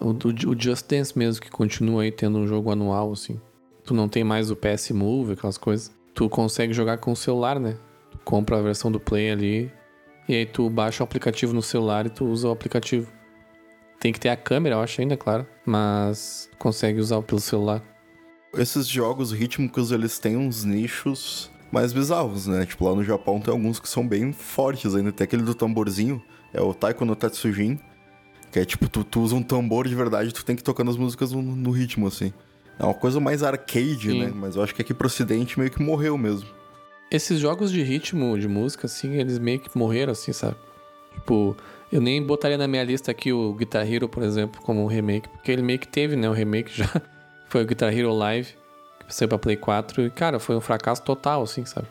[0.00, 3.38] o, o, o Just Dance mesmo, que continua aí tendo um jogo anual, assim.
[3.84, 5.92] Tu não tem mais o PS Move, aquelas coisas.
[6.14, 7.76] Tu consegue jogar com o celular, né?
[8.10, 9.72] Tu compra a versão do Play ali,
[10.28, 13.10] e aí tu baixa o aplicativo no celular e tu usa o aplicativo.
[13.98, 17.82] Tem que ter a câmera, eu acho ainda, claro, mas consegue usar pelo celular.
[18.54, 22.66] Esses jogos rítmicos, eles têm uns nichos mais bizarros, né?
[22.66, 25.10] Tipo, lá no Japão tem alguns que são bem fortes ainda.
[25.10, 26.22] Tem aquele do tamborzinho,
[26.52, 27.78] é o Taiko no Tatsujin,
[28.50, 30.96] que é tipo, tu, tu usa um tambor de verdade, tu tem que tocar as
[30.96, 32.32] músicas no, no ritmo, assim.
[32.82, 34.24] É uma coisa mais arcade, Sim.
[34.24, 34.32] né?
[34.34, 36.48] Mas eu acho que aqui pro ocidente meio que morreu mesmo.
[37.08, 40.56] Esses jogos de ritmo, de música, assim, eles meio que morreram, assim, sabe?
[41.14, 41.56] Tipo,
[41.92, 45.28] eu nem botaria na minha lista aqui o Guitar Hero, por exemplo, como um remake,
[45.28, 46.28] porque ele meio que teve, né?
[46.28, 46.88] O remake já
[47.48, 48.56] foi o Guitar Hero Live,
[49.06, 51.86] que saiu pra Play 4, e, cara, foi um fracasso total, assim, sabe?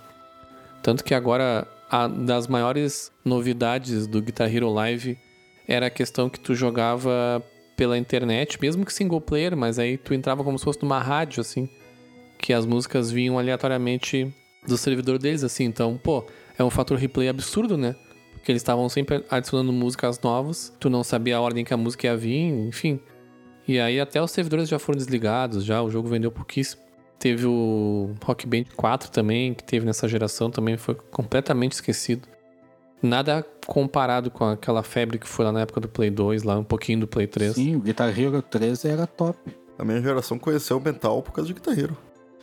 [0.84, 5.18] Tanto que agora, a das maiores novidades do Guitar Hero Live
[5.66, 7.42] era a questão que tu jogava
[7.82, 11.42] pela internet, mesmo que single player, mas aí tu entrava como se fosse numa rádio,
[11.42, 11.68] assim,
[12.38, 14.32] que as músicas vinham aleatoriamente
[14.68, 15.64] do servidor deles, assim.
[15.64, 16.24] Então, pô,
[16.60, 17.96] é um fator replay absurdo, né?
[18.34, 22.06] Porque eles estavam sempre adicionando músicas novas, tu não sabia a ordem que a música
[22.06, 23.00] ia vir, enfim.
[23.68, 26.84] E aí até os servidores já foram desligados, já, o jogo vendeu pouquíssimo.
[27.18, 32.28] Teve o Rock Band 4 também, que teve nessa geração, também foi completamente esquecido.
[33.02, 36.64] Nada comparado com aquela febre que foi lá na época do Play 2, lá um
[36.64, 37.54] pouquinho do Play 3.
[37.54, 39.40] Sim, o Guitar Hero 3 era top.
[39.80, 41.96] A minha geração conheceu o Mental por causa de Guitar Hero.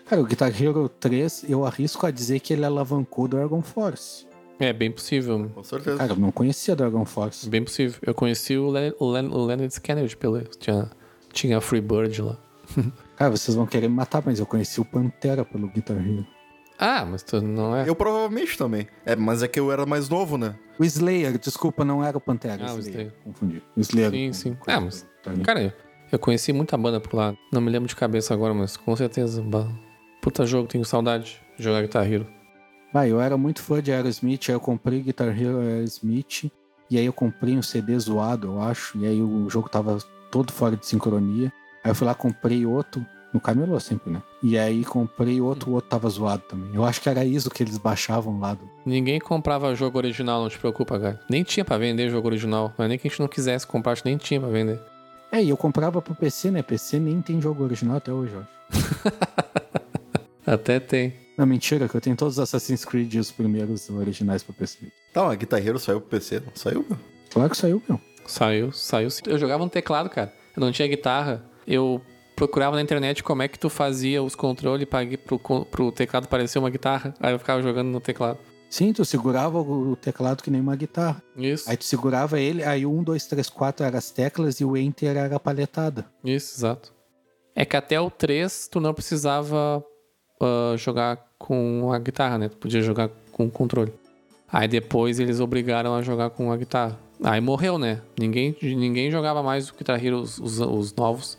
[0.06, 4.26] Cara, o Guitar Hero 3, eu arrisco a dizer que ele alavancou o Dragon Force.
[4.58, 5.50] É, bem possível.
[5.54, 5.98] Com certeza.
[5.98, 7.46] Cara, eu não conhecia Dragon Force.
[7.46, 8.00] Bem possível.
[8.00, 10.44] Eu conheci o, Le o, Len o Leonard Skinner de Pelé.
[10.58, 10.90] Tinha,
[11.30, 12.38] tinha a Freebird lá.
[13.16, 16.26] Cara, vocês vão querer me matar, mas eu conheci o Pantera pelo Guitar Hero.
[16.78, 17.88] Ah, mas tu não é.
[17.88, 18.86] Eu provavelmente também.
[19.04, 20.54] É, mas é que eu era mais novo, né?
[20.78, 22.66] O Slayer, desculpa, não era o Pantera.
[22.68, 23.06] Ah, o Slayer.
[23.06, 23.12] Slayer.
[23.24, 23.62] Confundi.
[23.76, 24.10] O Slayer.
[24.10, 24.56] Sim, sim.
[24.66, 25.06] Ah, mas-.
[25.44, 25.72] Cara, eu,
[26.12, 27.34] eu conheci muita banda por lá.
[27.52, 29.44] Não me lembro de cabeça agora, mas com certeza.
[30.22, 32.26] Puta jogo, tenho saudade de jogar Guitar Hero.
[32.94, 36.50] Ah, eu era muito fã de Aerosmith, aí eu comprei Guitar Hero Aerosmith,
[36.90, 39.98] e aí eu comprei um CD zoado, eu acho, e aí o jogo tava
[40.30, 41.52] todo fora de sincronia.
[41.84, 43.04] Aí eu fui lá, comprei outro,
[43.38, 44.20] no camelô sempre, né?
[44.42, 46.74] E aí comprei outro, o outro tava zoado também.
[46.74, 48.68] Eu acho que era isso que eles baixavam lá do...
[48.84, 51.20] Ninguém comprava jogo original, não te preocupa, cara.
[51.30, 52.74] Nem tinha pra vender jogo original.
[52.76, 54.80] Não é nem que a gente não quisesse comprar, acho que nem tinha pra vender.
[55.30, 56.62] É, e eu comprava pro PC, né?
[56.62, 58.48] PC nem tem jogo original até hoje, eu acho.
[60.46, 61.12] Até tem.
[61.36, 64.78] Não, mentira, que eu tenho todos os Assassin's Creed e os primeiros originais pro PC.
[65.12, 66.98] Tá, mas Guitar Hero saiu pro PC, não saiu, meu?
[67.30, 68.00] Claro que saiu, meu.
[68.26, 69.10] Saiu, saiu.
[69.10, 69.22] sim.
[69.26, 70.32] Eu jogava no teclado, cara.
[70.56, 71.44] Eu não tinha guitarra.
[71.66, 72.00] Eu
[72.38, 74.86] procurava na internet como é que tu fazia os controles
[75.24, 77.12] pro, pro teclado parecer uma guitarra.
[77.18, 78.38] Aí eu ficava jogando no teclado.
[78.70, 81.20] Sim, tu segurava o teclado que nem uma guitarra.
[81.36, 84.64] Isso, Aí tu segurava ele, aí o 1, 2, 3, 4 era as teclas e
[84.64, 86.06] o Enter era a palhetada.
[86.24, 86.94] isso, exato.
[87.56, 89.84] É que até o 3 tu não precisava
[90.40, 92.48] ah, jogar com a guitarra, né?
[92.48, 93.92] Tu podia jogar com o controle.
[94.52, 96.98] Aí depois eles obrigaram a jogar com a guitarra.
[97.24, 98.00] Aí morreu, né?
[98.16, 101.36] Ninguém, ninguém jogava mais o Guitar Hero, os, os, os novos.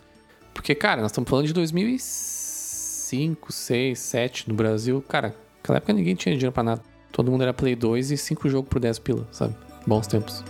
[0.59, 5.01] Porque, cara, nós estamos falando de 2005, 2006, 2007 no Brasil.
[5.07, 6.83] Cara, naquela época ninguém tinha dinheiro pra nada.
[7.13, 9.55] Todo mundo era Play 2 e 5 jogos por 10 pila, sabe?
[9.87, 10.43] Bons tempos.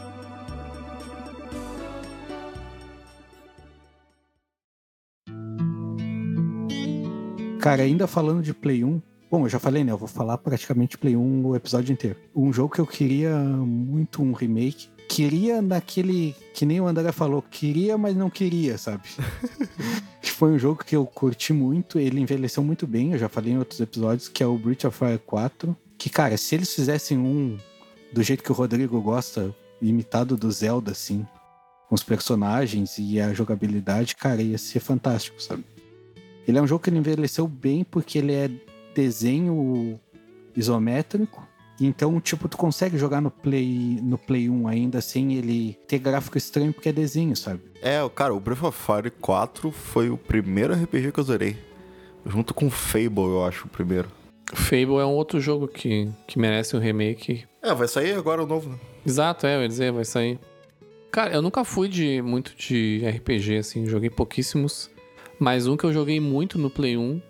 [7.62, 9.91] Cara, ainda falando de Play 1, bom, eu já falei, né?
[9.91, 12.17] Eu vou falar praticamente Play 1 o episódio inteiro.
[12.36, 14.89] Um jogo que eu queria muito um remake.
[15.10, 16.34] Queria naquele.
[16.54, 19.04] Que nem o André falou, queria, mas não queria, sabe?
[20.22, 23.58] Foi um jogo que eu curti muito, ele envelheceu muito bem, eu já falei em
[23.58, 25.76] outros episódios, que é o Breath of Fire 4.
[25.98, 27.58] Que, cara, se eles fizessem um
[28.13, 31.28] do jeito que o Rodrigo gosta, imitado do Zelda, assim,
[31.89, 35.65] com os personagens e a jogabilidade, cara, ia ser fantástico, sabe?
[36.48, 38.50] Ele é um jogo que ele envelheceu bem porque ele é
[38.95, 40.00] desenho
[40.56, 41.45] isométrico.
[41.79, 46.37] Então, tipo, tu consegue jogar no Play, no Play 1 ainda sem ele ter gráfico
[46.37, 47.61] estranho porque é desenho, sabe?
[47.81, 51.57] É, cara, o Breath of Fire 4 foi o primeiro RPG que eu zerei.
[52.25, 54.09] Junto com Fable, eu acho, o primeiro.
[54.53, 57.45] Fable é um outro jogo que, que merece um remake.
[57.61, 58.77] É, vai sair agora o novo, né?
[59.05, 60.39] Exato, é, eu ia dizer, vai sair.
[61.11, 64.89] Cara, eu nunca fui de muito de RPG, assim, joguei pouquíssimos.
[65.39, 67.21] Mas um que eu joguei muito no Play 1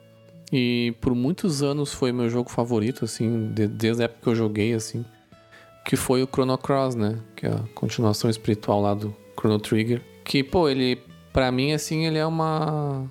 [0.51, 4.35] e por muitos anos foi meu jogo favorito, assim, de- desde a época que eu
[4.35, 5.05] joguei, assim,
[5.85, 7.19] que foi o Chrono Cross, né?
[7.35, 10.01] Que é a continuação espiritual lá do Chrono Trigger.
[10.23, 10.99] Que, pô, ele,
[11.33, 13.05] pra mim, assim, ele é uma,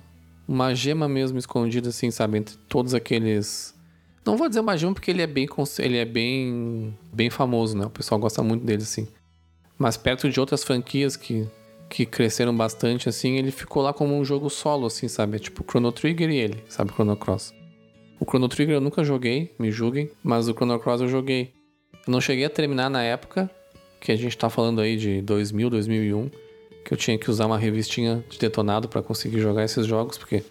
[0.47, 2.37] uma gema mesmo escondida, assim, sabe?
[2.37, 3.73] Entre todos aqueles.
[4.25, 5.47] Não vou dizer uma gema porque ele é bem,
[5.79, 7.85] ele é bem, bem famoso, né?
[7.85, 9.07] O pessoal gosta muito dele, assim.
[9.77, 11.47] Mas perto de outras franquias que,
[11.89, 15.37] que cresceram bastante, assim, ele ficou lá como um jogo solo, assim, sabe?
[15.37, 16.91] É tipo Chrono Trigger e ele, sabe?
[16.93, 17.53] Chrono Cross.
[18.19, 21.51] O Chrono Trigger eu nunca joguei, me julguem, mas o Chrono Cross eu joguei.
[22.05, 23.49] Eu não cheguei a terminar na época,
[23.99, 26.29] que a gente tá falando aí de 2000, 2001,
[26.85, 30.43] que eu tinha que usar uma revistinha de detonado pra conseguir jogar esses jogos, porque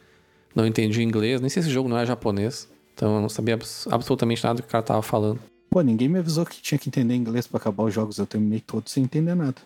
[0.55, 3.55] não entendi inglês, nem sei se esse jogo não é japonês, então eu não sabia
[3.55, 5.39] abs- absolutamente nada do que o cara tava falando.
[5.71, 8.19] Pô, ninguém me avisou que tinha que entender inglês pra acabar os jogos.
[8.19, 9.57] Eu terminei todos sem entender nada.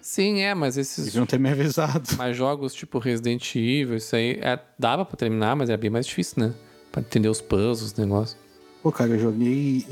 [0.00, 2.08] Sim, é, mas esses Deviam ter me avisado.
[2.16, 6.06] Mas jogos tipo Resident Evil, isso aí é, dava pra terminar, mas era bem mais
[6.06, 6.54] difícil, né?
[6.92, 8.36] Pra entender os puzzles, o negócio.
[8.82, 9.84] Pô, cara, eu joguei.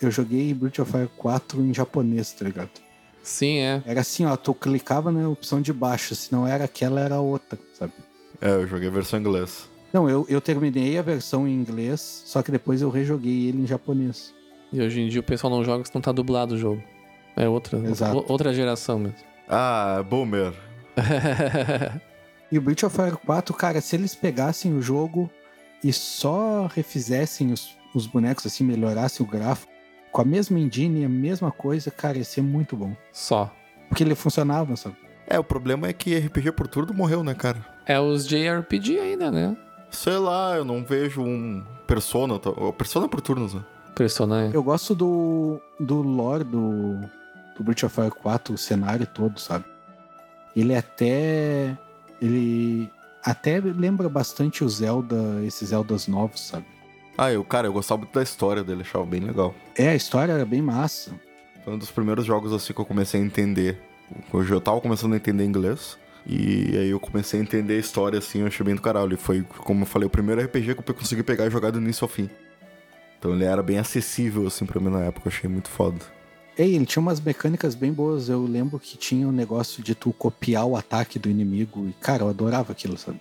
[0.00, 2.70] Eu joguei Breath of Fire 4 em japonês, tá ligado?
[3.22, 3.82] Sim, é.
[3.84, 7.58] Era assim, ó, tu clicava na opção de baixo, se não era aquela, era outra,
[7.74, 7.92] sabe?
[8.40, 9.68] É, eu joguei a versão em inglês.
[9.92, 13.66] Não, eu, eu terminei a versão em inglês, só que depois eu rejoguei ele em
[13.66, 14.32] japonês.
[14.72, 16.82] E hoje em dia o pessoal não joga se não tá dublado o jogo.
[17.38, 18.24] É outra, Exato.
[18.28, 19.18] outra, geração mesmo.
[19.48, 20.52] Ah, Boomer.
[22.50, 25.30] E o Breath of Fire 4, cara, se eles pegassem o jogo
[25.84, 29.70] e só refizessem os, os bonecos assim, melhorassem o gráfico,
[30.10, 32.96] com a mesma engine, a mesma coisa, cara, ia ser muito bom.
[33.12, 33.54] Só.
[33.90, 34.96] Porque ele funcionava, sabe?
[35.26, 37.62] É, o problema é que RPG por turno morreu, né, cara?
[37.84, 39.54] É os JRPG ainda, né?
[39.90, 42.38] Sei lá, eu não vejo um Persona.
[42.38, 43.62] tá- Persona por turnos, né?
[43.94, 44.54] Personagem.
[44.54, 46.98] Eu gosto do, do lore do,
[47.58, 49.64] do Breath of Fire 4, o cenário todo, sabe?
[50.56, 51.76] Ele até.
[52.22, 52.90] Ele
[53.22, 56.64] até lembra bastante o Zelda, esses Zeldas novos, sabe?
[57.16, 59.54] Ah, eu, cara, eu gostava muito da história dele, achava bem legal.
[59.76, 61.12] É, a história era bem massa.
[61.64, 63.80] Foi um dos primeiros jogos assim que eu comecei a entender.
[64.32, 65.98] Hoje eu tava começando a entender inglês.
[66.24, 69.14] E aí eu comecei a entender a história assim, eu achei bem do caralho.
[69.14, 71.78] E foi, como eu falei, o primeiro RPG que eu consegui pegar e jogar do
[71.78, 72.30] início ao fim.
[73.18, 75.98] Então ele era bem acessível assim pra mim na época, eu achei muito foda.
[76.58, 78.28] Ei, ele tinha umas mecânicas bem boas.
[78.28, 81.88] Eu lembro que tinha um negócio de tu copiar o ataque do inimigo.
[81.88, 83.20] E, cara, eu adorava aquilo, sabe?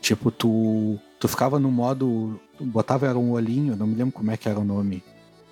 [0.00, 2.40] Tipo, tu, tu ficava no modo.
[2.56, 5.02] Tu botava era um olhinho, não me lembro como é que era o nome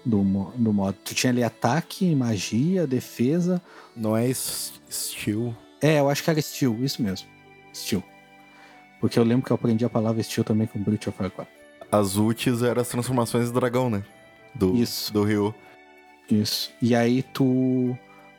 [0.05, 0.23] do,
[0.57, 0.97] do modo.
[1.05, 3.61] Tu tinha ali ataque, magia, defesa.
[3.97, 5.57] Não é estilo.
[5.83, 7.27] É, eu acho que era steel, isso mesmo.
[7.75, 8.05] Steel.
[9.01, 11.53] Porque eu lembro que eu aprendi a palavra steel também com Breath of Fire 4.
[11.91, 14.05] As ultis eram as transformações do dragão, né?
[14.55, 15.13] Do, Isso.
[15.13, 15.55] Do Ryu.
[16.31, 16.71] Isso.
[16.81, 17.97] E aí tu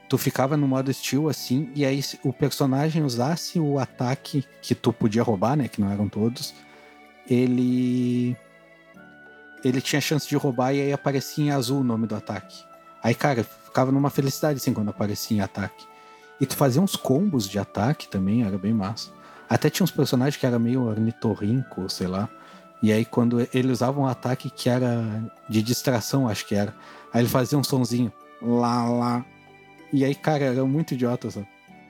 [0.07, 4.73] tu ficava no modo steel assim, e aí se o personagem usasse o ataque que
[4.73, 6.55] tu podia roubar, né, que não eram todos,
[7.29, 8.35] ele
[9.63, 12.63] ele tinha chance de roubar e aí aparecia em azul o nome do ataque.
[13.03, 15.85] Aí, cara, ficava numa felicidade assim quando aparecia em ataque.
[16.39, 19.11] E tu fazia uns combos de ataque também, era bem massa.
[19.49, 22.29] Até tinha uns personagens que era meio ornitorrinco, sei lá.
[22.81, 25.03] E aí quando ele usava um ataque que era
[25.49, 26.73] de distração, acho que era.
[27.13, 28.11] Aí ele fazia um sonzinho.
[28.41, 29.25] Lá, lá.
[29.91, 31.47] E aí, cara, era muito idiota, sabe?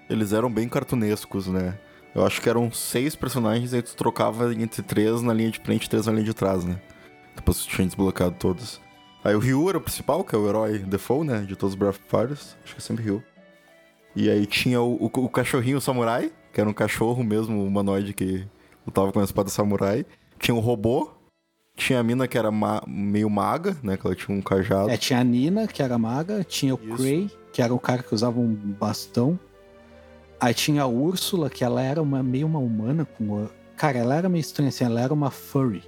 [0.10, 1.78] Eles eram bem cartunescos, né?
[2.16, 5.86] Eu acho que eram seis personagens e tu trocava entre três na linha de frente
[5.86, 6.80] e três na linha de trás, né?
[7.36, 8.82] Depois tu tinha desbloqueado todos.
[9.24, 11.42] Aí o Ryu era o principal, que é o herói default, né?
[11.42, 12.58] De todos os Breath of Fires.
[12.64, 13.24] Acho que é sempre Ryu.
[14.16, 18.48] E aí tinha o, o, o cachorrinho samurai, que era um cachorro mesmo, humanoide que
[18.86, 20.06] lutava com a espada samurai.
[20.40, 21.12] Tinha o robô.
[21.80, 23.96] Tinha a mina que era ma- meio maga, né?
[23.96, 24.90] Que ela tinha um cajado.
[24.90, 26.98] É, tinha a Nina, que era maga, tinha o Isso.
[26.98, 29.40] Cray, que era o cara que usava um bastão.
[30.40, 33.48] Aí tinha a Úrsula, que ela era uma, meio uma humana com.
[33.78, 35.82] Cara, ela era meio estranha assim, ela era uma furry,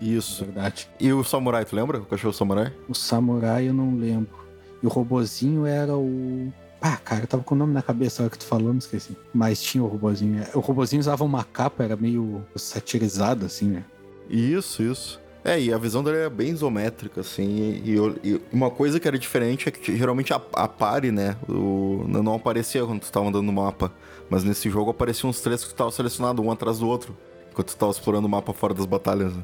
[0.00, 0.44] Isso.
[0.44, 0.88] verdade.
[1.00, 1.98] E o samurai, tu lembra?
[1.98, 2.70] O cachorro samurai?
[2.86, 4.44] O samurai eu não lembro.
[4.82, 6.52] E o robozinho era o.
[6.82, 8.78] Ah, cara, eu tava com o nome na cabeça na hora que tu falou, me
[8.78, 9.16] esqueci.
[9.32, 10.44] Mas tinha o robozinho.
[10.54, 13.84] O robozinho usava uma capa, era meio satirizado, assim, né?
[14.28, 15.20] Isso, isso.
[15.44, 17.82] É, e a visão dele era bem isométrica, assim.
[17.84, 21.36] E, e uma coisa que era diferente é que geralmente a, a pare, né?
[21.46, 23.92] O, não aparecia quando tu tava andando no mapa.
[24.30, 27.14] Mas nesse jogo apareciam uns três que tu tava selecionado, um atrás do outro.
[27.52, 29.34] Enquanto tu tava explorando o mapa fora das batalhas.
[29.34, 29.42] Né?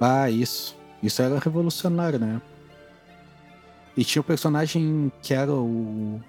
[0.00, 0.76] Ah, isso.
[1.02, 2.40] Isso era revolucionário, né?
[3.96, 6.20] E tinha o personagem que era o,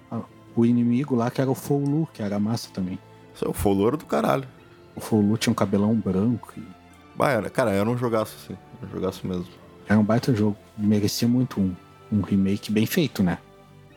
[0.56, 2.98] o inimigo lá, que era o Foulu, que era massa também.
[3.32, 4.48] Isso é o foloro do caralho.
[4.96, 6.52] O Foulu tinha um cabelão branco.
[6.56, 6.79] E...
[7.28, 8.58] Era, cara, era um jogaço, assim.
[8.80, 9.46] Era um jogaço mesmo.
[9.88, 10.56] Era um baita jogo.
[10.78, 11.74] Merecia muito um,
[12.12, 13.38] um remake bem feito, né?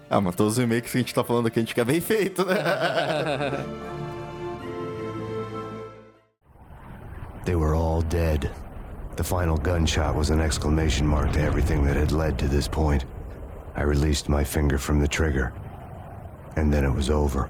[0.10, 2.02] Ah, mas todos os remakes que a gente tá falando aqui, a gente quer bem
[2.02, 2.56] feito, né?
[7.46, 8.50] They were all dead.
[9.18, 13.06] The final gunshot was an exclamation mark to everything that had led to this point.
[13.76, 15.52] I released my finger from the trigger,
[16.56, 17.50] and then it was over.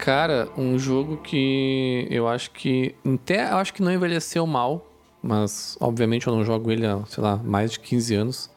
[0.00, 2.94] Cara, um jogo que eu acho que.
[3.04, 4.86] Até eu acho que não envelheceu mal,
[5.22, 8.50] mas obviamente eu não jogo ele há, sei lá, mais de 15 anos.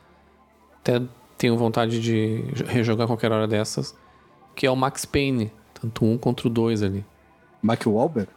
[0.79, 1.01] Até
[1.37, 3.93] tenho vontade de rejogar qualquer hora dessas.
[4.55, 5.51] Que é o Max Payne.
[5.73, 7.05] Tanto um contra o dois ali.
[7.61, 8.29] Mark Wahlberg?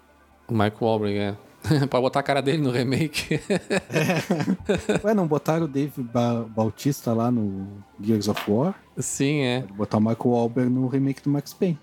[0.48, 1.36] O Mike Wahlberg, é.
[1.88, 3.40] pra botar a cara dele no remake.
[5.04, 7.68] Ué, não botaram o Dave ba Bautista lá no
[8.00, 8.74] Gears of War?
[8.98, 9.60] Sim, é.
[9.60, 11.78] Pode botar o Michael Wahlberg no remake do Max Payne.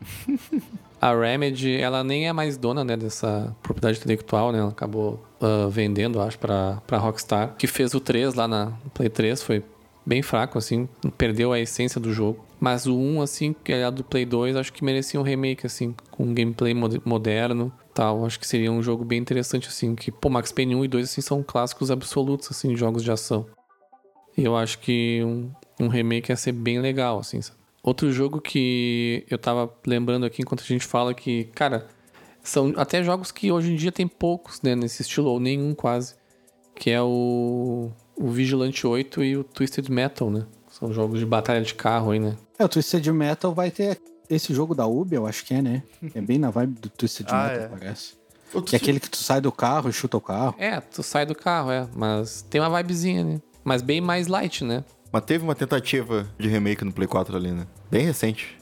[1.00, 4.58] A Remedy, ela nem é mais dona né, dessa propriedade intelectual, né?
[4.58, 7.54] Ela acabou uh, vendendo, acho, pra, pra Rockstar.
[7.56, 9.62] Que fez o 3 lá na Play 3, foi
[10.04, 10.88] bem fraco, assim.
[11.16, 12.44] Perdeu a essência do jogo.
[12.58, 15.94] Mas o 1, assim, que é do Play 2, acho que merecia um remake, assim.
[16.10, 18.26] Com um gameplay mod moderno tal.
[18.26, 19.94] Acho que seria um jogo bem interessante, assim.
[19.94, 23.12] Que, pô, Max Payne 1 e 2, assim, são clássicos absolutos, assim, de jogos de
[23.12, 23.46] ação.
[24.36, 27.58] E eu acho que um, um remake ia ser bem legal, assim, sabe?
[27.82, 31.86] Outro jogo que eu tava lembrando aqui enquanto a gente fala que, cara,
[32.42, 36.14] são até jogos que hoje em dia tem poucos, né, nesse estilo, ou nenhum quase.
[36.74, 40.46] Que é o, o Vigilante 8 e o Twisted Metal, né?
[40.70, 42.36] São jogos de batalha de carro aí, né?
[42.58, 45.82] É, o Twisted Metal vai ter esse jogo da Ubi, eu acho que é, né?
[46.14, 47.68] É bem na vibe do Twisted Ah, Metal, é.
[47.68, 48.18] parece.
[48.64, 50.54] Que é aquele que tu sai do carro e chuta o carro.
[50.58, 51.86] É, tu sai do carro, é.
[51.94, 53.40] Mas tem uma vibezinha, né?
[53.62, 54.84] Mas bem mais light, né?
[55.12, 57.66] Mas teve uma tentativa de remake no Play 4 ali, né?
[57.90, 58.58] Bem recente.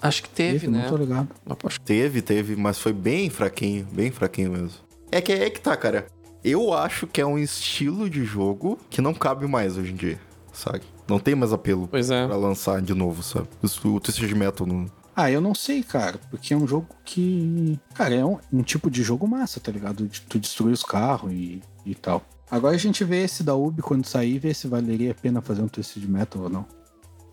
[0.00, 0.82] Acho que teve, né?
[0.82, 1.28] Não tô ligado.
[1.64, 4.78] Acho Teve, teve, mas foi bem fraquinho, bem fraquinho mesmo.
[5.10, 6.06] É que é que tá, cara.
[6.42, 10.20] Eu acho que é um estilo de jogo que não cabe mais hoje em dia,
[10.52, 10.82] sabe?
[11.08, 12.26] Não tem mais apelo Pois é.
[12.26, 13.48] pra lançar de novo, sabe?
[13.62, 14.90] O, o Twisted Metal no...
[15.16, 17.78] Ah, eu não sei, cara, porque é um jogo que.
[17.94, 20.08] Cara, é um, um tipo de jogo massa, tá ligado?
[20.08, 22.20] De tu destruir os carros e, e tal.
[22.54, 25.60] Agora a gente vê esse da Ubi quando sair, vê se valeria a pena fazer
[25.60, 26.64] um Twisted Metal ou não.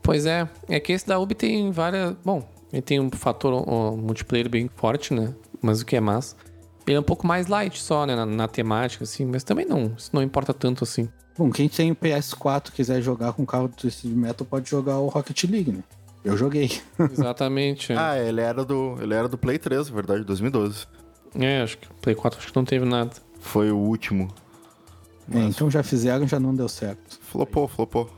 [0.01, 2.15] Pois é, é que esse da Ubi tem várias.
[2.25, 5.31] Bom, ele tem um fator ó, multiplayer bem forte, né?
[5.61, 6.35] Mas o que é massa.
[6.87, 8.15] Ele é um pouco mais light só, né?
[8.15, 9.93] Na, na temática, assim, mas também não.
[9.95, 11.07] Isso não importa tanto assim.
[11.37, 14.71] Bom, quem tem o PS4 e quiser jogar com o carro do Twisted Metal pode
[14.71, 15.83] jogar o Rocket League, né?
[16.25, 16.81] Eu joguei.
[16.97, 17.93] Exatamente.
[17.93, 17.95] é.
[18.01, 20.87] Ah, ele era do, ele era do Play 3, na verdade, 2012.
[21.35, 23.11] É, acho que o Play 4 acho que não teve nada.
[23.39, 24.33] Foi o último.
[25.29, 27.19] É, então já fizeram, já não deu certo.
[27.21, 28.09] Flopou, flopou.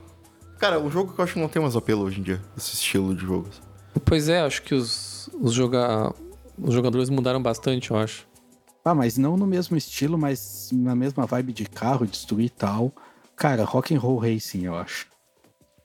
[0.60, 2.74] Cara, um jogo que eu acho que não tem mais apelo hoje em dia, esse
[2.74, 3.62] estilo de jogos.
[4.06, 6.13] Pois é, acho que os, os, joga...
[6.58, 8.26] os jogadores mudaram bastante, eu acho.
[8.86, 12.92] Ah, mas não no mesmo estilo, mas na mesma vibe de carro, destruir e tal.
[13.36, 15.08] Cara, Rock and Roll Racing, eu acho.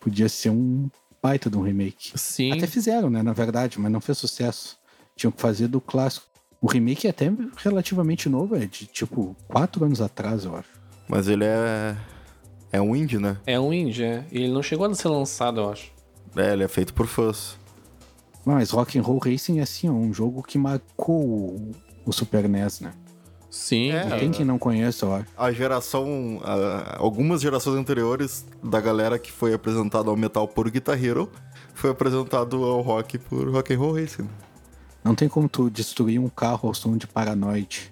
[0.00, 0.88] Podia ser um
[1.22, 2.12] baita de um remake.
[2.16, 2.52] Sim.
[2.52, 4.76] Até fizeram, né, na verdade, mas não fez sucesso.
[5.16, 6.26] Tinham que fazer do clássico.
[6.60, 10.77] O remake é até relativamente novo, é de tipo quatro anos atrás, eu acho.
[11.08, 11.96] Mas ele é.
[12.70, 13.38] É um indie, né?
[13.46, 14.24] É um indie, é.
[14.30, 15.90] E ele não chegou a ser lançado, eu acho.
[16.36, 17.56] É, ele é feito por fãs.
[18.44, 21.56] Mas Rock and Roll Racing é assim, é um jogo que marcou
[22.06, 22.92] o, Super NES, né?
[23.50, 23.90] Sim.
[23.92, 25.26] É, tem quem não conheça, eu acho.
[25.36, 26.40] A geração.
[26.44, 31.30] a- algumas gerações anteriores da galera que foi apresentada ao metal por Guitar Hero
[31.74, 34.28] foi apresentado ao rock por Rock and Roll Racing.
[35.02, 37.90] Não tem como tu destruir um carro ao som de Paranoid.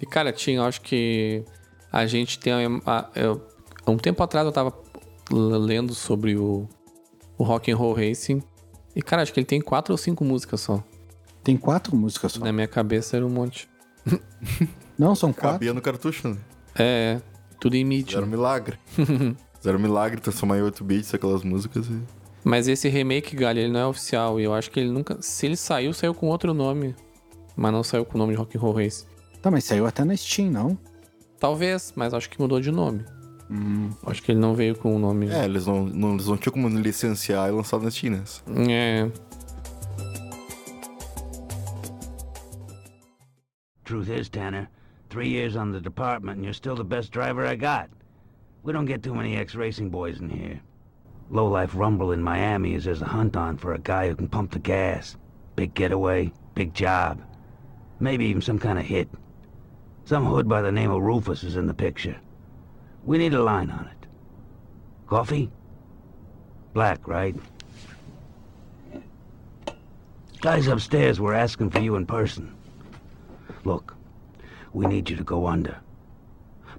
[0.00, 1.44] E, cara, tinha, eu acho que
[1.92, 2.52] a gente tem.
[2.86, 3.40] a- eu-
[3.86, 4.72] há um tempo atrás eu tava
[5.30, 6.66] lendo sobre o,
[7.36, 8.42] o Rock and Roll Racing.
[8.96, 10.82] E, cara, acho que ele tem quatro ou cinco músicas só.
[11.44, 12.44] Tem quatro músicas só.
[12.44, 13.68] Na minha cabeça era um monte.
[14.98, 15.52] Não, são quatro.
[15.52, 16.36] Cabia no cartucho, né?
[16.74, 17.20] É,
[17.60, 18.12] tudo em MIDI.
[18.12, 18.78] Zero milagre.
[19.62, 22.00] Zero milagre transformar em 8 bits aquelas músicas e.
[22.44, 24.40] Mas esse remake, Galha, ele não é oficial.
[24.40, 25.18] E eu acho que ele nunca.
[25.20, 26.94] Se ele saiu, saiu com outro nome.
[27.56, 29.06] Mas não saiu com o nome de Rock and Roll Racing.
[29.42, 30.78] Tá, mas saiu até na Steam, não?
[31.38, 33.04] Talvez, mas acho que mudou de nome.
[34.06, 35.28] Acho que ele não veio com o nome.
[35.30, 38.44] É, eles não, não, eles não tinham como licenciar e lançar nas Chinas.
[38.68, 39.10] É.
[43.84, 44.68] Truth is, Tanner,
[45.08, 47.88] three years on the department and you're still the best driver I got.
[48.62, 50.60] We don't get too many ex-racing boys in here.
[51.30, 54.50] Low-life rumble in Miami is there's a hunt on for a guy who can pump
[54.50, 55.16] the gas.
[55.56, 57.22] Big getaway, big job.
[57.98, 59.08] Maybe even some kind of hit.
[60.08, 62.16] Some hood by the name of Rufus is in the picture.
[63.04, 64.06] We need a line on it.
[65.06, 65.50] Coffee?
[66.72, 67.36] Black, right?
[70.40, 72.56] Guys upstairs were asking for you in person.
[73.64, 73.94] Look,
[74.72, 75.76] we need you to go under.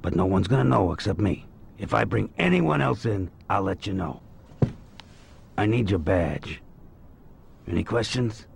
[0.02, 1.46] But no one's gonna know except me.
[1.78, 4.22] If I bring anyone else in, I'll let you know.
[5.56, 6.64] I need your badge.
[7.68, 8.48] Any questions?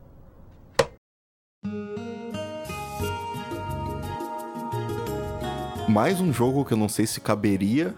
[5.94, 7.94] Mais um jogo que eu não sei se caberia,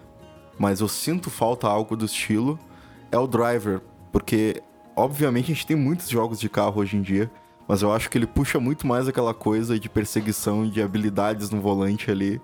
[0.59, 2.59] mas eu sinto falta algo do estilo,
[3.09, 3.79] é o Driver,
[4.11, 4.61] porque
[4.97, 7.31] obviamente a gente tem muitos jogos de carro hoje em dia,
[7.65, 11.49] mas eu acho que ele puxa muito mais aquela coisa de perseguição e de habilidades
[11.51, 12.41] no volante ali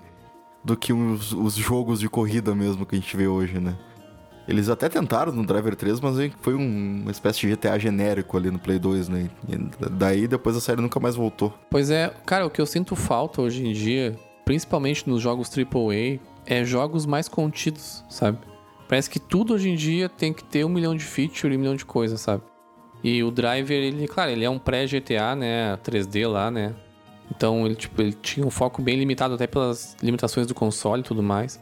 [0.64, 3.76] do que os, os jogos de corrida mesmo que a gente vê hoje, né?
[4.48, 8.50] Eles até tentaram no Driver 3, mas foi um- uma espécie de GTA genérico ali
[8.50, 9.28] no Play 2, né?
[9.46, 9.58] E
[9.90, 11.52] daí depois a série nunca mais voltou.
[11.70, 16.20] Pois é, cara, o que eu sinto falta hoje em dia, principalmente nos jogos AAA,
[16.46, 18.38] é jogos mais contidos, sabe?
[18.88, 21.60] Parece que tudo hoje em dia tem que ter um milhão de feature e um
[21.60, 22.42] milhão de coisas, sabe?
[23.02, 25.76] E o Driver, ele, claro, ele é um pré-GTA, né?
[25.78, 26.74] 3D lá, né?
[27.34, 31.04] Então, ele, tipo, ele tinha um foco bem limitado até pelas limitações do console e
[31.04, 31.60] tudo mais.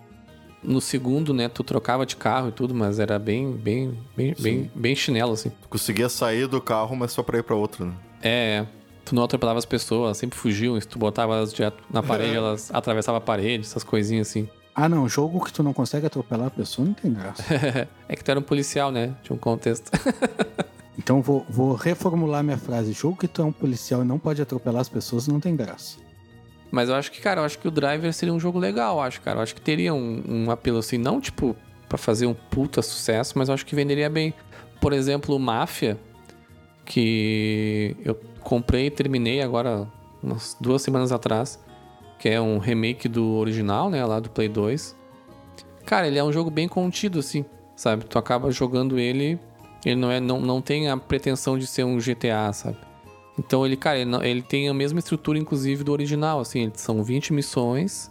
[0.63, 4.71] No segundo, né, tu trocava de carro e tudo, mas era bem, bem, bem, bem,
[4.75, 5.51] bem chinelo, assim.
[5.63, 7.95] Tu conseguia sair do carro, mas só pra ir pra outro, né?
[8.23, 8.67] É,
[9.11, 10.81] tu não atropelava as pessoas, sempre fugiam.
[10.81, 14.49] Se tu botava elas direto na parede, elas atravessavam a parede, essas coisinhas assim.
[14.75, 17.43] Ah, não, jogo que tu não consegue atropelar a pessoa não tem graça.
[18.09, 19.15] é que tu era um policial, né?
[19.23, 19.91] Tinha um contexto.
[20.99, 22.93] Então vou, vou reformular minha frase.
[22.93, 25.97] Jogo que tu é um policial e não pode atropelar as pessoas não tem graça.
[26.71, 29.03] Mas eu acho que, cara, eu acho que o Driver seria um jogo legal, eu
[29.03, 29.39] acho, cara.
[29.39, 31.57] Eu acho que teria um, um apelo assim, não tipo
[31.89, 34.35] pra fazer um puta sucesso, mas eu acho que venderia bem.
[34.79, 35.99] Por exemplo, o Máfia,
[36.85, 39.87] que eu comprei e terminei agora
[40.23, 41.59] umas duas semanas atrás,
[42.19, 44.97] que é um remake do original, né, lá do Play 2.
[45.87, 48.05] Cara, ele é um jogo bem contido, assim, sabe?
[48.05, 49.39] Tu acaba jogando ele,
[49.85, 52.77] ele não, é, não, não tem a pretensão de ser um GTA, sabe?
[53.39, 57.33] Então ele, cara, ele, ele tem a mesma estrutura, inclusive, do original, assim, são 20
[57.33, 58.11] missões,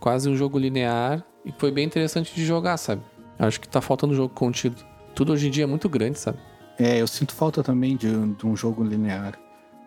[0.00, 3.02] quase um jogo linear, e foi bem interessante de jogar, sabe?
[3.38, 4.76] Acho que tá faltando jogo contido.
[5.14, 6.38] Tudo hoje em dia é muito grande, sabe?
[6.78, 9.38] É, eu sinto falta também de, de um jogo linear.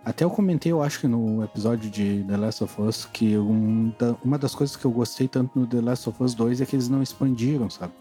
[0.08, 3.91] Até eu comentei, eu acho que no episódio de The Last of Us, que um
[3.99, 6.66] da- uma das coisas que eu gostei tanto no The Last of Us 2 é
[6.66, 7.91] que eles não expandiram, sabe?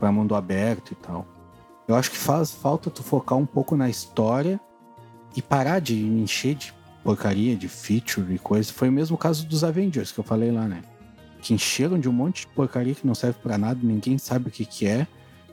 [0.00, 1.24] Pra mundo aberto e tal.
[1.86, 4.60] Eu acho que faz falta tu focar um pouco na história
[5.36, 8.72] e parar de encher de porcaria, de feature e coisa.
[8.72, 10.82] Foi o mesmo caso dos Avengers que eu falei lá, né?
[11.40, 14.50] Que encheram de um monte de porcaria que não serve pra nada, ninguém sabe o
[14.50, 15.06] que que é.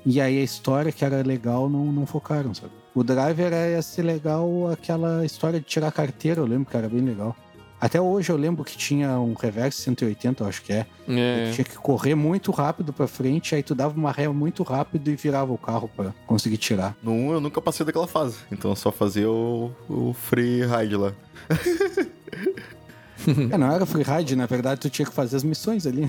[0.04, 2.74] E aí a história que era legal não, não focaram, sabe?
[2.94, 7.02] O Driver ia ser legal aquela história de tirar carteira, eu lembro que era bem
[7.02, 7.36] legal.
[7.80, 10.86] Até hoje eu lembro que tinha um reverse 180, eu acho que é.
[11.08, 11.52] É.
[11.54, 15.16] Tinha que correr muito rápido pra frente, aí tu dava uma ré muito rápido e
[15.16, 16.94] virava o carro pra conseguir tirar.
[17.02, 20.98] No 1 eu nunca passei daquela fase, então eu só fazia o, o free ride
[20.98, 21.14] lá.
[23.50, 26.06] é, não era freeride, na verdade tu tinha que fazer as missões ali.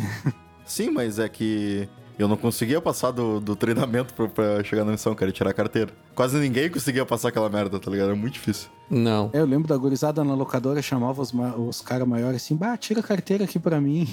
[0.64, 1.88] Sim, mas é que
[2.18, 5.50] eu não conseguia passar do, do treinamento pra, pra chegar na missão, cara, e tirar
[5.50, 5.90] a carteira.
[6.14, 8.08] Quase ninguém conseguia passar aquela merda, tá ligado?
[8.08, 8.68] Era muito difícil.
[8.90, 9.30] Não.
[9.32, 13.02] Eu lembro da gurizada na locadora chamava os, os caras maiores assim, bah, tira a
[13.02, 14.08] carteira aqui pra mim.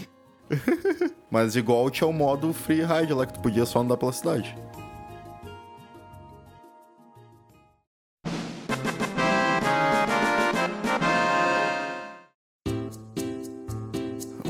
[1.29, 4.55] Mas igual tinha o modo free ride lá, que tu podia só andar pela cidade.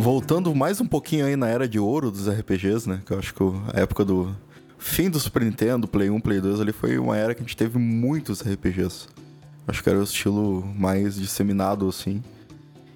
[0.07, 3.01] Voltando mais um pouquinho aí na era de ouro dos RPGs, né?
[3.05, 3.43] Que eu acho que
[3.73, 4.33] a época do
[4.77, 7.57] fim do Super Nintendo, Play 1, Play 2 ali foi uma era que a gente
[7.57, 9.09] teve muitos RPGs.
[9.67, 12.23] Acho que era o estilo mais disseminado, assim.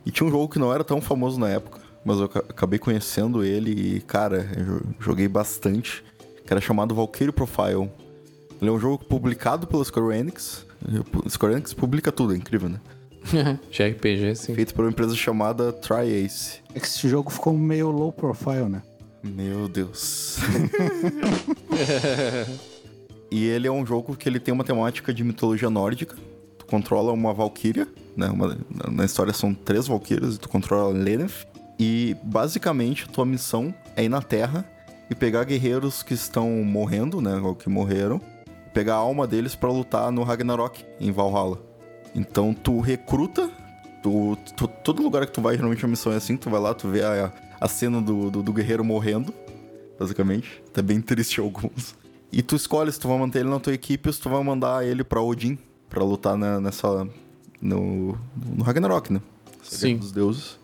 [0.05, 2.79] E tinha um jogo que não era tão famoso na época, mas eu aca- acabei
[2.79, 6.01] conhecendo ele e, cara, eu jo- joguei bastante,
[6.45, 7.89] que era chamado Valkyrie Profile.
[8.61, 10.65] Ele é um jogo publicado pela Square Enix.
[11.29, 12.79] Square Enix publica tudo, é incrível, né?
[13.71, 14.55] De RPG, sim.
[14.55, 16.59] Feito por uma empresa chamada Tri-Ace.
[16.73, 18.81] É que esse jogo ficou meio low profile, né?
[19.23, 20.39] Meu Deus.
[23.29, 26.15] e ele é um jogo que ele tem uma temática de mitologia nórdica.
[26.57, 28.27] Tu controla uma valquíria, né?
[28.29, 28.57] Uma-
[28.91, 31.45] na história são três valquírias e tu controla Leneth.
[31.79, 34.65] E basicamente a tua missão é ir na Terra
[35.09, 37.35] e pegar guerreiros que estão morrendo, né?
[37.37, 38.19] Ou que morreram.
[38.73, 41.59] Pegar a alma deles pra lutar no Ragnarok, em Valhalla.
[42.15, 43.49] Então tu recruta
[44.03, 46.73] Tu, tu- todo lugar que tu vai, geralmente a missão é assim, tu vai lá,
[46.73, 49.31] tu vê a, a cena do, do, do guerreiro morrendo,
[49.99, 50.59] basicamente.
[50.73, 51.93] Tá bem triste alguns.
[52.31, 54.43] E tu escolhe se tu vai manter ele na tua equipe ou se tu vai
[54.43, 55.55] mandar ele pra Odin,
[55.87, 57.07] pra lutar na- nessa...
[57.61, 59.21] No, no Ragnarok, né?
[59.61, 59.97] Sim.
[59.97, 60.57] dos deuses.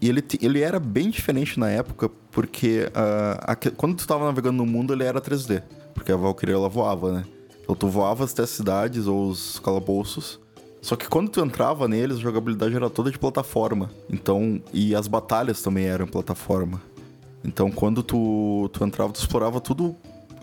[0.00, 4.56] E ele, ele era bem diferente na época, porque ah, aque- quando tu tava navegando
[4.56, 5.62] no mundo, ele era 3D.
[5.94, 7.24] Porque a Valkyrie, ela voava, né?
[7.62, 10.40] Então tu voava até as cidades ou os calabouços,
[10.82, 13.88] Só que quando tu entrava neles, a jogabilidade era toda de plataforma.
[14.10, 16.82] Então, e as batalhas também eram plataforma.
[17.44, 19.94] Então, quando tu, tu entrava, tu explorava tudo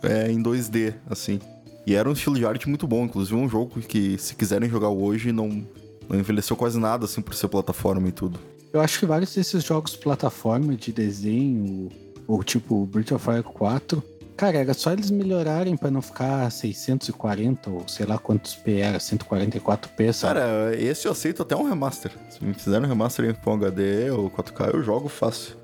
[0.02, 1.42] é, em 2D, assim.
[1.86, 4.90] E era um estilo de arte muito bom, inclusive um jogo que, se quiserem jogar
[4.90, 5.62] hoje, não,
[6.08, 8.40] não envelheceu quase nada, assim, por ser plataforma e tudo.
[8.72, 11.90] Eu acho que vários desses jogos plataforma de desenho,
[12.26, 14.02] ou tipo Breath of Fire 4,
[14.40, 18.98] cara, era só eles melhorarem pra não ficar 640 ou sei lá quantos P era,
[18.98, 20.40] 144p, sabe?
[20.40, 22.12] Cara, esse eu aceito até um remaster.
[22.30, 25.56] Se me fizeram um remaster em Full HD ou 4K, eu jogo fácil.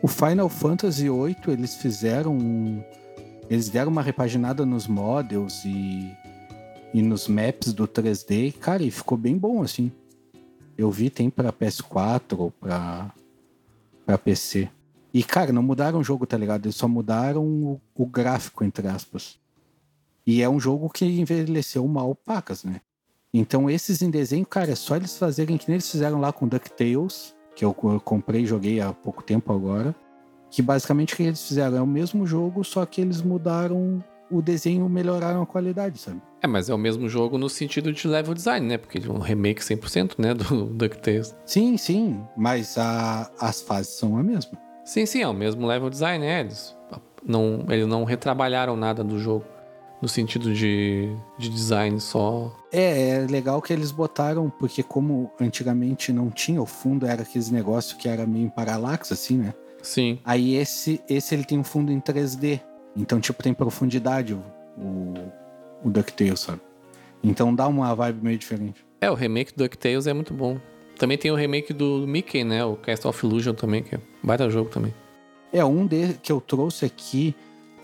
[0.00, 2.32] O Final Fantasy VIII, eles fizeram.
[2.34, 2.82] um-
[3.50, 6.10] Eles deram uma repaginada nos models e,
[6.94, 8.52] e nos maps do 3D.
[8.58, 9.92] Cara, e ficou bem bom assim.
[10.78, 13.12] Eu vi, tem pra PS4 ou pra,
[14.06, 14.68] pra PC.
[15.14, 16.66] E, cara, não mudaram o jogo, tá ligado?
[16.66, 19.38] Eles só mudaram o, o gráfico, entre aspas.
[20.26, 22.80] E é um jogo que envelheceu mal pacas, né?
[23.32, 26.48] Então, esses em desenho, cara, é só eles fazerem que nem eles fizeram lá com
[26.48, 29.94] DuckTales, que eu, eu comprei e joguei há pouco tempo agora.
[30.50, 34.40] Que basicamente o que eles fizeram é o mesmo jogo, só que eles mudaram o
[34.40, 36.20] desenho, melhoraram a qualidade, sabe?
[36.42, 38.78] É, mas é o mesmo jogo no sentido de level design, né?
[38.78, 41.34] Porque é um remake 100%, né, do DuckTales.
[41.44, 44.52] Sim, sim, mas a- as fases são a mesma.
[44.84, 46.40] Sim, sim, é o mesmo level design, né?
[46.40, 46.76] Eles
[47.24, 49.44] não, eles não retrabalharam nada do jogo
[50.00, 51.08] no sentido de,
[51.38, 52.54] de design só.
[52.70, 57.50] É, é legal que eles botaram, porque como antigamente não tinha, o fundo era aqueles
[57.50, 59.54] negócio que era meio em paralaxe, assim, né?
[59.82, 60.18] Sim.
[60.24, 62.60] Aí esse, esse ele tem um fundo em 3D.
[62.94, 64.42] Então, tipo, tem profundidade o,
[64.76, 65.14] o,
[65.84, 66.60] o DuckTales, sabe?
[67.22, 68.84] Então dá uma vibe meio diferente.
[69.00, 70.58] É, o remake do DuckTales é muito bom.
[70.98, 72.64] Também tem o remake do Mickey, né?
[72.64, 74.94] O Castle of Illusion também, que é um baita jogo também.
[75.52, 77.34] É, um de, que eu trouxe aqui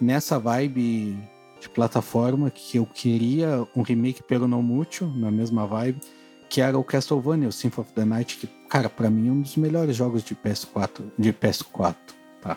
[0.00, 1.16] nessa vibe
[1.61, 6.00] de plataforma que eu queria um remake pelo Mucho, na mesma vibe,
[6.48, 9.40] que era o Castlevania, o Symphony of the Night, que, cara, pra mim é um
[9.42, 11.94] dos melhores jogos de PS4, de PS4,
[12.40, 12.56] tá?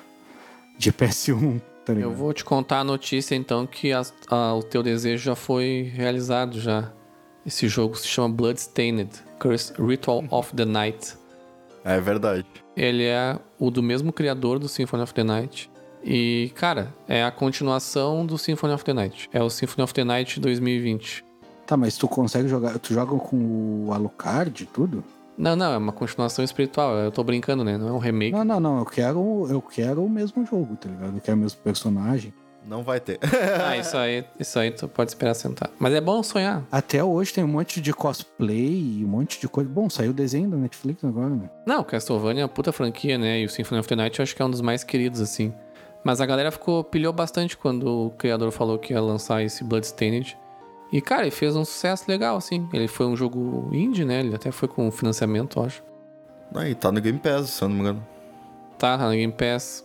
[0.77, 2.11] De PS1, tá ligado?
[2.11, 5.91] Eu vou te contar a notícia então que as- a- o teu desejo já foi
[5.93, 6.91] realizado já.
[7.45, 11.15] Esse jogo se chama Bloodstained Curse Ritual of the Night.
[11.83, 12.45] É verdade.
[12.75, 15.69] Ele é o do mesmo criador do Symphony of the Night.
[16.03, 19.29] E, cara, é a continuação do Symphony of the Night.
[19.33, 21.25] É o Symphony of the Night 2020.
[21.65, 25.03] Tá, mas tu consegue jogar, tu joga com o Alucard e tudo?
[25.37, 26.95] Não, não, é uma continuação espiritual.
[26.95, 27.77] Eu tô brincando, né?
[27.77, 28.31] Não é um remake.
[28.31, 31.15] Não, não, não, eu quero, eu quero o mesmo jogo, tá ligado?
[31.15, 32.33] Eu quero o mesmo personagem.
[32.65, 33.19] Não vai ter.
[33.63, 35.69] Ah, isso aí, isso aí tu pode esperar sentar.
[35.79, 36.63] Mas é bom sonhar.
[36.71, 39.69] Até hoje tem um monte de cosplay e um monte de coisa.
[39.69, 41.49] Bom, saiu o desenho da Netflix agora, né?
[41.65, 43.41] Não, Castlevania é uma puta franquia, né?
[43.41, 45.53] E o Symphony of the Night eu acho que é um dos mais queridos, assim.
[46.03, 50.37] Mas a galera ficou, pilhou bastante quando o criador falou que ia lançar esse Bloodstained.
[50.91, 52.67] E, cara, ele fez um sucesso legal, assim.
[52.73, 54.19] Ele foi um jogo indie, né?
[54.19, 55.83] Ele até foi com financiamento, eu acho.
[56.53, 58.07] Aí, tá no Game Pass, se eu não me engano.
[58.77, 59.83] Tá, tá no Game Pass.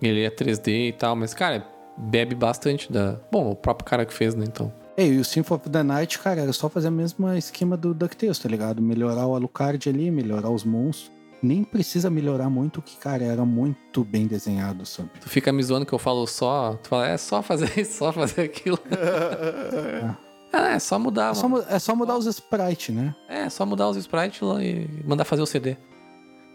[0.00, 1.66] Ele é 3D e tal, mas, cara,
[1.96, 3.18] bebe bastante da...
[3.30, 4.72] Bom, o próprio cara que fez, né, então.
[4.96, 7.92] É, e o Symphony of the Night, cara, era só fazer a mesma esquema do
[7.92, 8.80] DuckTales, tá ligado?
[8.80, 11.14] Melhorar o Alucard ali, melhorar os monstros.
[11.42, 15.10] Nem precisa melhorar muito, que, cara, era muito bem desenhado, sabe?
[15.20, 16.78] Tu fica me zoando que eu falo só...
[16.82, 18.78] Tu fala, é só fazer isso, só fazer aquilo.
[20.50, 23.14] é, é só mudar, É só, é só mudar os sprites, né?
[23.28, 25.76] É, só mudar os sprites e mandar fazer o CD.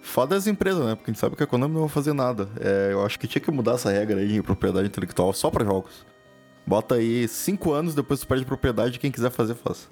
[0.02, 0.96] Foda as empresas, né?
[0.96, 2.50] Porque a gente sabe que a Konami não vai fazer nada.
[2.60, 5.64] É, eu acho que tinha que mudar essa regra aí de propriedade intelectual só pra
[5.64, 6.06] jogos.
[6.66, 9.90] Bota aí cinco anos, depois tu perde propriedade, quem quiser fazer, faz.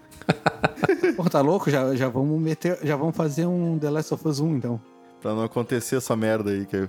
[1.16, 1.70] Pô, tá louco?
[1.70, 2.80] Já, já vamos meter.
[2.84, 4.82] Já vamos fazer um The Last of Us 1, então.
[5.22, 6.88] Pra não acontecer essa merda aí que,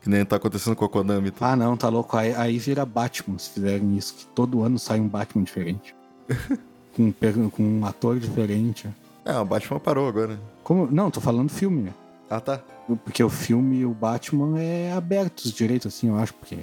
[0.00, 1.30] que nem tá acontecendo com a Konami.
[1.30, 1.52] Tá?
[1.52, 2.16] Ah, não, tá louco.
[2.16, 5.94] Aí, aí vira Batman se fizerem isso, que todo ano sai um Batman diferente.
[6.96, 8.88] com, um com um ator diferente.
[9.24, 10.38] É, o Batman parou agora.
[10.64, 10.88] Como?
[10.90, 11.94] Não, tô falando filme, né?
[12.34, 12.62] Ah, tá.
[13.04, 16.60] Porque o filme e o Batman é aberto os direitos, assim, eu acho, porque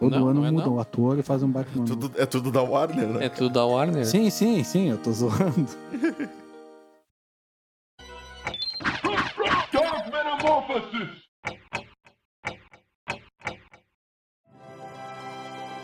[0.00, 0.74] todo Não, ano não é muda não.
[0.74, 1.82] o ator e faz um Batman.
[1.86, 1.96] novo.
[1.96, 3.26] Tudo, é tudo da Warner, né?
[3.26, 4.04] É tudo da Warner.
[4.04, 5.68] Sim, sim, sim, eu tô zoando.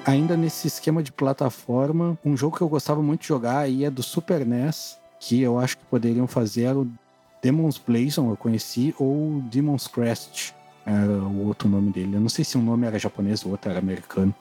[0.05, 3.91] Ainda nesse esquema de plataforma, um jogo que eu gostava muito de jogar aí é
[3.91, 6.89] do Super NES, que eu acho que poderiam fazer era o
[7.43, 12.17] Demon's Blazon, eu conheci, ou Demon's Crest, era o outro nome dele.
[12.17, 14.35] Eu não sei se um nome era japonês ou outro era americano,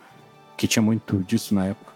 [0.56, 1.94] que tinha muito disso na época.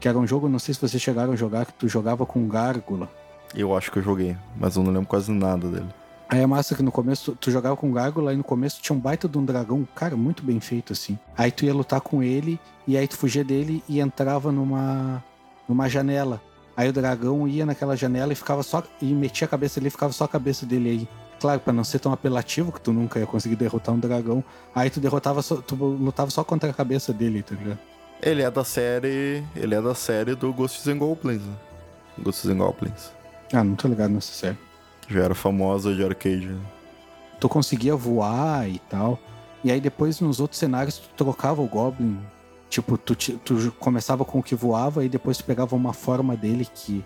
[0.00, 2.46] Que era um jogo, não sei se vocês chegaram a jogar, que tu jogava com
[2.48, 3.08] gárgula.
[3.54, 5.88] Eu acho que eu joguei, mas eu não lembro quase nada dele.
[6.28, 8.96] Aí é massa que no começo tu, tu jogava com gárgula e no começo tinha
[8.96, 11.18] um baita de um dragão, cara, muito bem feito assim.
[11.36, 15.22] Aí tu ia lutar com ele e aí tu fugia dele e entrava numa
[15.68, 16.42] numa janela.
[16.76, 18.82] Aí o dragão ia naquela janela e ficava só.
[19.00, 21.08] E metia a cabeça ali e ficava só a cabeça dele aí.
[21.40, 24.44] Claro, pra não ser tão apelativo, que tu nunca ia conseguir derrotar um dragão.
[24.74, 27.78] Aí tu derrotava só, tu lutava só contra a cabeça dele, tá ligado?
[28.22, 29.42] Ele é da série.
[29.56, 31.54] Ele é da série do Ghosts and Goblins, né?
[32.18, 33.10] Ghosts and Goblins.
[33.52, 34.58] Ah, não tô ligado nessa série.
[35.08, 36.46] Já era famosa de arcade.
[36.46, 36.60] né?
[37.40, 39.18] Tu conseguia voar e tal.
[39.64, 42.18] E aí depois nos outros cenários tu trocava o Goblin.
[42.72, 46.66] Tipo, tu, tu começava com o que voava e depois tu pegava uma forma dele
[46.74, 47.04] que,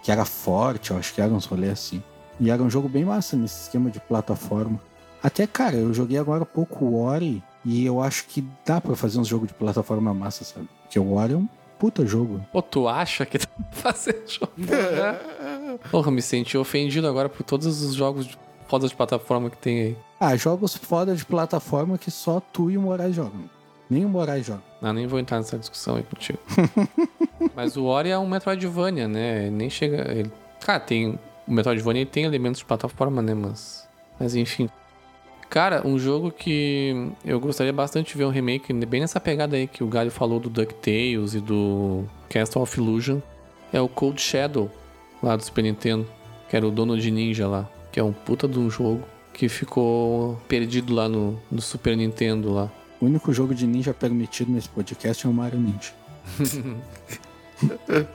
[0.00, 2.00] que era forte, eu acho que era uns rolês assim.
[2.38, 4.80] E era um jogo bem massa nesse esquema de plataforma.
[5.20, 8.94] Até, cara, eu joguei agora há pouco o Ori e eu acho que dá pra
[8.94, 10.68] fazer uns jogos de plataforma massa, sabe?
[10.84, 11.48] Porque o Ori é um
[11.80, 12.40] puta jogo.
[12.52, 14.52] Pô, tu acha que dá pra fazer jogo?
[14.56, 15.78] né?
[15.90, 18.38] Porra, me senti ofendido agora por todos os jogos de
[18.68, 19.96] fodas de plataforma que tem aí.
[20.20, 23.57] Ah, jogos foda de plataforma que só tu e o Moraes jogam.
[23.90, 24.62] Nem o Moraes joga.
[24.82, 26.38] Ah, nem vou entrar nessa discussão aí contigo.
[27.56, 29.50] Mas o Ori é um Metroidvania, né?
[29.50, 30.10] Nem chega.
[30.12, 30.30] Ele...
[30.60, 31.18] Cara, tem.
[31.46, 33.34] O Metroidvania tem elementos de plataforma, né?
[33.34, 33.88] Mas.
[34.20, 34.68] Mas enfim.
[35.48, 39.66] Cara, um jogo que eu gostaria bastante de ver um remake, bem nessa pegada aí
[39.66, 43.20] que o Galho falou do DuckTales e do Castle of Illusion,
[43.72, 44.70] é o Cold Shadow,
[45.22, 46.06] lá do Super Nintendo,
[46.50, 49.48] que era o dono de Ninja lá, que é um puta de um jogo que
[49.48, 52.70] ficou perdido lá no, no Super Nintendo lá.
[53.00, 55.92] O único jogo de ninja permitido nesse podcast é o Mario Ninja.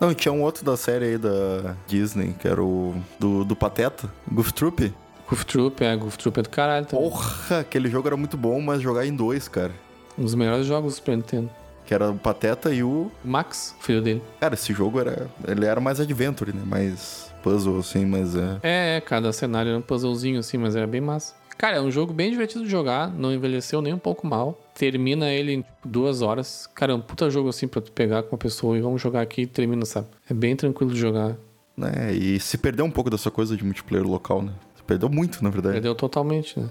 [0.00, 2.94] Não, e tinha um outro da série aí da Disney, que era o.
[3.18, 4.92] do, do Pateta, Goof Troop.
[5.28, 7.08] Goof Troop, é, Goof Troop é do caralho também.
[7.08, 9.72] Porra, aquele jogo era muito bom, mas jogar em dois, cara.
[10.18, 11.50] Um dos melhores jogos do Super Nintendo.
[11.84, 13.10] Que era o Pateta e o.
[13.24, 14.22] O Max, filho dele.
[14.40, 15.28] Cara, esse jogo era.
[15.46, 16.62] Ele era mais adventure, né?
[16.64, 18.58] Mais puzzle, assim, mas é.
[18.62, 21.34] É, é, cada cenário era um puzzlezinho assim, mas era bem massa.
[21.60, 24.58] Cara, é um jogo bem divertido de jogar, não envelheceu nem um pouco mal.
[24.74, 26.66] Termina ele em tipo, duas horas.
[26.74, 29.20] Cara, é um puta jogo assim pra tu pegar com uma pessoa e vamos jogar
[29.20, 30.06] aqui e termina, sabe?
[30.30, 31.36] É bem tranquilo de jogar.
[31.76, 32.14] né?
[32.14, 34.54] E se perdeu um pouco dessa coisa de multiplayer local, né?
[34.74, 35.74] Se perdeu muito, na verdade.
[35.74, 36.70] Perdeu totalmente, né?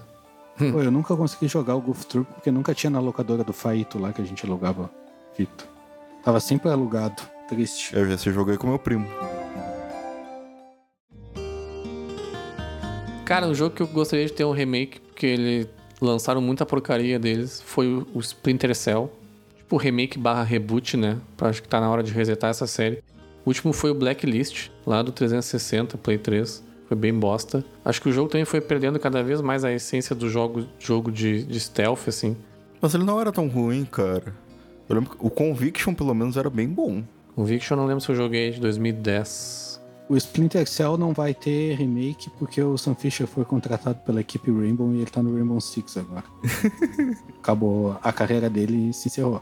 [0.57, 3.99] Pô, eu nunca consegui jogar o Goof Troop porque nunca tinha na locadora do Faito
[3.99, 4.89] lá que a gente alugava
[5.35, 5.65] fita.
[6.23, 7.21] Tava sempre alugado.
[7.47, 7.95] Triste.
[7.95, 9.07] Eu já esse jogo aí com meu primo.
[13.29, 15.67] Cara, um jogo que eu gostaria de ter um remake, porque eles
[16.01, 19.11] lançaram muita porcaria deles, foi o- o Splinter Cell.
[19.55, 21.19] Tipo, remake barra reboot, né?
[21.39, 23.03] Acho que tá na hora de resetar essa série.
[23.45, 26.63] O último foi o Blacklist, lá do 360, Play 3.
[26.87, 27.63] Foi bem bosta.
[27.85, 31.11] Acho que o jogo também foi perdendo cada vez mais a essência do jogo, jogo
[31.11, 32.35] de, de stealth, assim.
[32.81, 34.33] Mas ele não era tão ruim, cara.
[34.89, 37.03] Eu lembro que o Conviction, pelo menos, era bem bom.
[37.35, 39.68] Conviction, eu não lembro se eu joguei de 2010.
[40.09, 44.49] O Splinter Cell não vai ter remake porque o Sam Fisher foi contratado pela equipe
[44.51, 46.23] Rainbow e ele tá no Rainbow Six agora.
[47.39, 49.41] Acabou a carreira dele e se encerrou.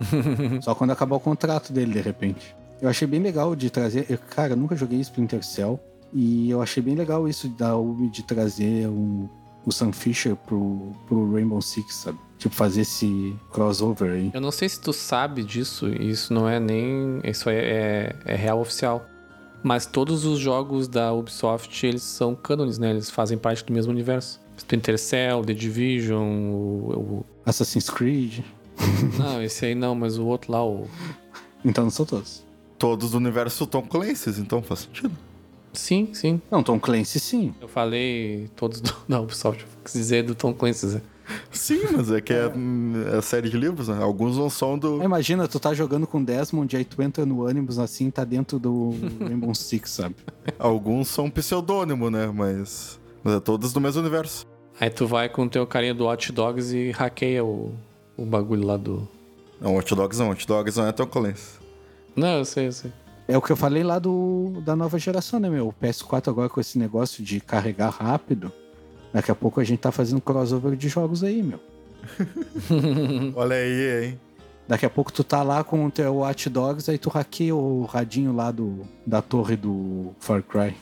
[0.62, 2.54] Só quando acabar o contrato dele, de repente.
[2.80, 4.06] Eu achei bem legal de trazer.
[4.08, 5.78] eu- cara, eu nunca joguei Splinter Cell.
[6.12, 9.28] E eu achei bem legal isso da Ubi de trazer um-
[9.66, 12.18] o Sam Fisher pro, pro Rainbow Six, sabe?
[12.38, 14.30] Tipo, fazer esse crossover aí.
[14.32, 17.20] Eu não sei se tu sabe disso, e isso não é nem.
[17.22, 19.04] Isso é, é, é real oficial.
[19.62, 22.90] Mas todos os jogos da Ubisoft, eles são cânones, né?
[22.90, 24.40] Eles fazem parte do mesmo universo.
[24.56, 26.90] Splinter Cell, The Division, o...
[27.20, 28.40] o- Assassin's Creed.
[29.18, 30.86] Não, esse aí não, mas o outro lá, o...
[31.64, 32.42] Então não são todos.
[32.78, 35.10] Todos do universo Tom Clancy's, então faz sentido.
[35.72, 36.40] Sim, sim.
[36.50, 37.54] Não, Tom Clancy sim.
[37.60, 39.66] Eu falei todos do, da Ubisoft.
[39.84, 41.02] Quis dizer do Tom Clancy, né?
[41.52, 42.50] Sim, mas é que é,
[43.12, 44.00] é a série de livros, né?
[44.00, 45.02] Alguns não são do.
[45.02, 48.94] Imagina, tu tá jogando com Desmond, aí tu entra no ônibus assim, tá dentro do
[49.20, 50.16] Rainbow Six, sabe?
[50.58, 52.26] Alguns são pseudônimo, né?
[52.28, 53.00] Mas.
[53.22, 54.46] Mas é todos do mesmo universo.
[54.80, 57.74] Aí tu vai com o teu carinha do Hot Dogs e hackeia o,
[58.16, 59.06] o bagulho lá do...
[59.60, 60.30] Não, Hot Dogs não.
[60.30, 61.58] Hot Dogs não é Tom Clancy.
[62.16, 62.92] Não, eu sei, eu sei.
[63.28, 65.68] É o que eu falei lá do, da nova geração, né, meu?
[65.68, 68.50] O PS4 agora com esse negócio de carregar rápido.
[69.12, 71.60] Daqui a pouco a gente tá fazendo crossover de jogos aí, meu.
[73.34, 74.20] Olha aí, hein?
[74.68, 77.84] Daqui a pouco tu tá lá com o teu Watch Dogs, aí tu hackeia o
[77.84, 80.76] radinho lá do, da torre do Far Cry.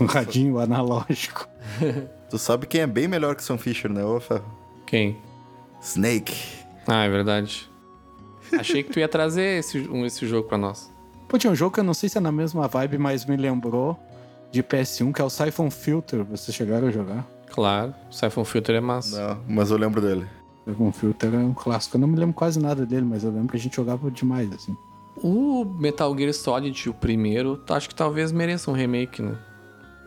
[0.00, 1.48] O radinho analógico.
[2.28, 4.44] Tu sabe quem é bem melhor que Sam Fisher, né, ô Ferro?
[4.84, 5.16] Quem?
[5.80, 6.34] Snake.
[6.84, 7.70] Ah, é verdade.
[8.52, 10.92] Achei que tu ia trazer esse, um, esse jogo pra nós.
[11.28, 13.36] Pô, tinha um jogo que eu não sei se é na mesma vibe, mas me
[13.36, 13.98] lembrou
[14.50, 16.24] de PS1, que é o Siphon Filter.
[16.24, 17.26] Vocês chegaram a jogar?
[17.56, 19.18] Claro, o Siphon Filter é massa.
[19.18, 20.26] Não, mas eu lembro dele.
[20.68, 21.96] Siphon Filter é um clássico.
[21.96, 24.52] Eu não me lembro quase nada dele, mas eu lembro que a gente jogava demais,
[24.52, 24.76] assim.
[25.16, 29.38] O Metal Gear Solid, o primeiro, acho que talvez mereça um remake, né?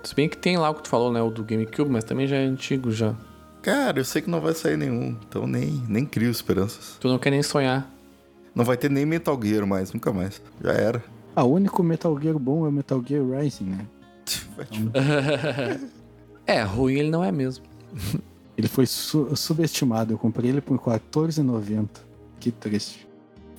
[0.03, 1.19] Se bem que tem lá o que tu falou, né?
[1.23, 3.15] O do GameCube, mas também já é antigo já.
[3.63, 6.97] Cara, eu sei que não vai sair nenhum, então nem, nem crio esperanças.
[6.99, 7.91] Tu não quer nem sonhar.
[8.53, 10.39] Não vai ter nem Metal Gear mais, nunca mais.
[10.63, 11.03] Já era.
[11.35, 13.87] Ah, o único Metal Gear bom é o Metal Gear Rising, né?
[16.49, 17.65] é, ruim ele não é mesmo.
[18.57, 20.11] Ele foi su subestimado.
[20.11, 21.87] Eu comprei ele por R$14,90.
[22.41, 23.07] Que triste.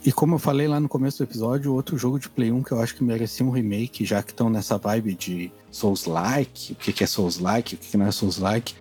[0.05, 2.72] E como eu falei lá no começo do episódio, outro jogo de Play 1 que
[2.72, 7.03] eu acho que merecia um remake, já que estão nessa vibe de Souls-like, o que,
[7.03, 8.74] é Souls-like, o que, que não é Souls-like,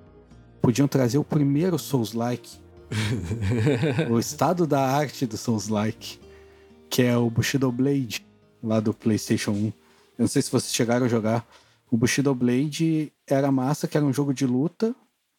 [0.62, 2.58] podiam trazer o primeiro Souls-like.
[4.12, 6.20] o estado da arte do Souls-like,
[6.90, 8.26] que é o Bushido Blade,
[8.62, 9.56] lá do PlayStation 1.
[9.66, 9.74] Eu
[10.18, 11.48] não sei se vocês chegaram a jogar.
[11.90, 14.96] O Bushido Blade era massa, que era um jogo de luta,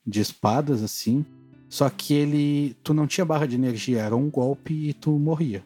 [0.07, 1.24] de espadas, assim.
[1.68, 2.76] Só que ele.
[2.82, 5.64] Tu não tinha barra de energia, era um golpe e tu morria.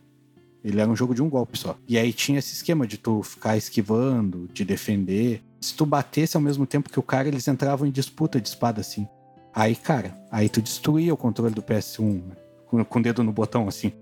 [0.63, 1.77] Ele era um jogo de um golpe só.
[1.87, 5.43] E aí tinha esse esquema de tu ficar esquivando, de defender.
[5.61, 8.81] Se tu batesse ao mesmo tempo que o cara, eles entravam em disputa de espada,
[8.81, 9.07] assim.
[9.55, 12.37] Aí, cara, aí tu destruía o controle do PS1 né?
[12.67, 13.93] com, com o dedo no botão, assim.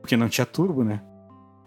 [0.00, 1.02] Porque não tinha turbo, né?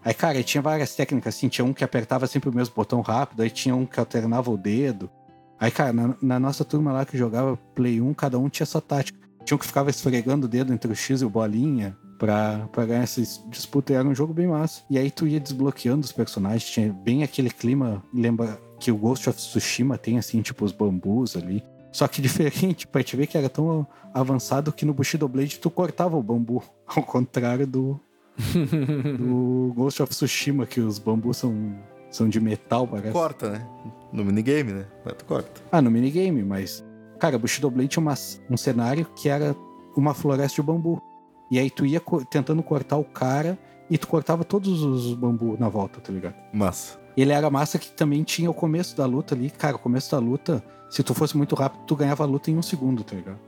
[0.04, 1.48] Aí, cara, tinha várias técnicas, assim.
[1.48, 4.56] Tinha um que apertava sempre o mesmo botão rápido, aí tinha um que alternava o
[4.56, 5.10] dedo.
[5.58, 8.80] Aí, cara, na, na nossa turma lá que jogava Play 1, cada um tinha sua
[8.80, 9.18] tática.
[9.44, 12.86] Tinha um que ficava esfregando o dedo entre o X e o bolinha pra, pra
[12.86, 13.92] ganhar essa disputa.
[13.92, 14.82] E era um jogo bem massa.
[14.90, 16.64] E aí tu ia desbloqueando os personagens.
[16.64, 21.36] Tinha bem aquele clima, lembra que o Ghost of Tsushima tem, assim, tipo os bambus
[21.36, 21.62] ali.
[21.92, 25.70] Só que diferente, pra te ver que era tão avançado que no Bushido Blade tu
[25.70, 26.62] cortava o bambu.
[26.86, 28.00] Ao contrário do,
[29.18, 31.76] do Ghost of Tsushima, que os bambus são,
[32.10, 33.12] são de metal, parece.
[33.12, 33.66] Corta, né?
[34.14, 34.86] No minigame, né?
[35.04, 35.60] Mas tu corta.
[35.72, 36.84] Ah, no minigame, mas.
[37.18, 38.14] Cara, Bushido Blade tinha uma,
[38.48, 39.56] um cenário que era
[39.96, 41.02] uma floresta de bambu.
[41.50, 43.58] E aí tu ia co tentando cortar o cara
[43.90, 46.36] e tu cortava todos os bambus na volta, tá ligado?
[46.52, 46.96] Massa.
[47.16, 49.50] Ele era massa que também tinha o começo da luta ali.
[49.50, 52.56] Cara, o começo da luta, se tu fosse muito rápido, tu ganhava a luta em
[52.56, 53.40] um segundo, tá ligado?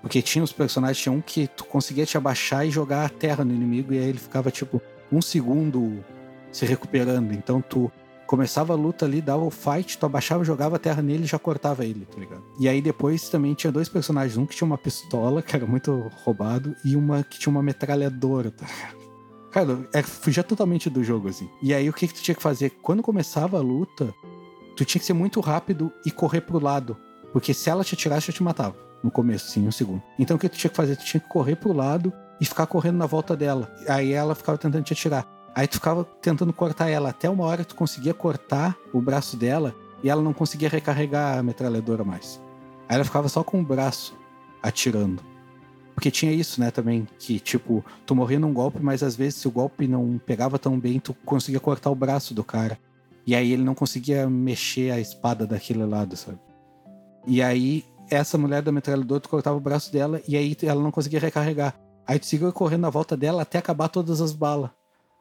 [0.00, 3.44] Porque tinha os personagens, tinha um que tu conseguia te abaixar e jogar a terra
[3.44, 4.80] no inimigo, e aí ele ficava tipo
[5.10, 6.04] um segundo
[6.52, 7.32] se recuperando.
[7.32, 7.90] Então tu
[8.32, 11.38] começava a luta ali, dava o fight, tu abaixava, jogava a terra nele e já
[11.38, 12.42] cortava ele, tá ligado?
[12.58, 16.10] E aí depois também tinha dois personagens, um que tinha uma pistola, que era muito
[16.24, 19.02] roubado, e uma que tinha uma metralhadora, tá ligado?
[19.50, 21.46] Cara, é, fugia totalmente do jogo, assim.
[21.62, 22.70] E aí o que, que tu tinha que fazer?
[22.80, 24.14] Quando começava a luta,
[24.74, 26.96] tu tinha que ser muito rápido e correr pro lado.
[27.34, 28.74] Porque se ela te atirasse, eu te matava.
[29.04, 30.02] No começo, sim, um segundo.
[30.18, 30.96] Então o que tu tinha que fazer?
[30.96, 32.10] Tu tinha que correr pro lado
[32.40, 33.70] e ficar correndo na volta dela.
[33.86, 35.28] Aí ela ficava tentando te atirar.
[35.54, 37.10] Aí tu ficava tentando cortar ela.
[37.10, 41.42] Até uma hora tu conseguia cortar o braço dela e ela não conseguia recarregar a
[41.42, 42.40] metralhadora mais.
[42.88, 44.16] Aí ela ficava só com o braço
[44.62, 45.22] atirando.
[45.94, 49.46] Porque tinha isso, né, também, que tipo, tu morria num golpe, mas às vezes se
[49.46, 52.78] o golpe não pegava tão bem, tu conseguia cortar o braço do cara.
[53.26, 56.38] E aí ele não conseguia mexer a espada daquele lado, sabe?
[57.26, 60.90] E aí essa mulher da metralhadora, tu cortava o braço dela e aí ela não
[60.90, 61.74] conseguia recarregar.
[62.06, 64.70] Aí tu seguia correndo na volta dela até acabar todas as balas.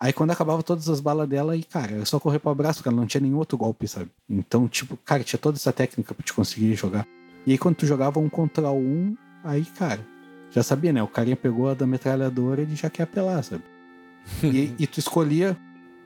[0.01, 2.79] Aí quando acabava todas as balas dela, aí, cara, eu só correr para o braço,
[2.79, 4.09] porque ela não tinha nenhum outro golpe, sabe?
[4.27, 7.05] Então, tipo, cara, tinha toda essa técnica pra te conseguir jogar.
[7.45, 10.03] E aí quando tu jogava um contra um, aí, cara,
[10.49, 11.03] já sabia, né?
[11.03, 13.63] O carinha pegou a da metralhadora e ele já quer apelar, sabe?
[14.43, 15.55] e, e tu escolhia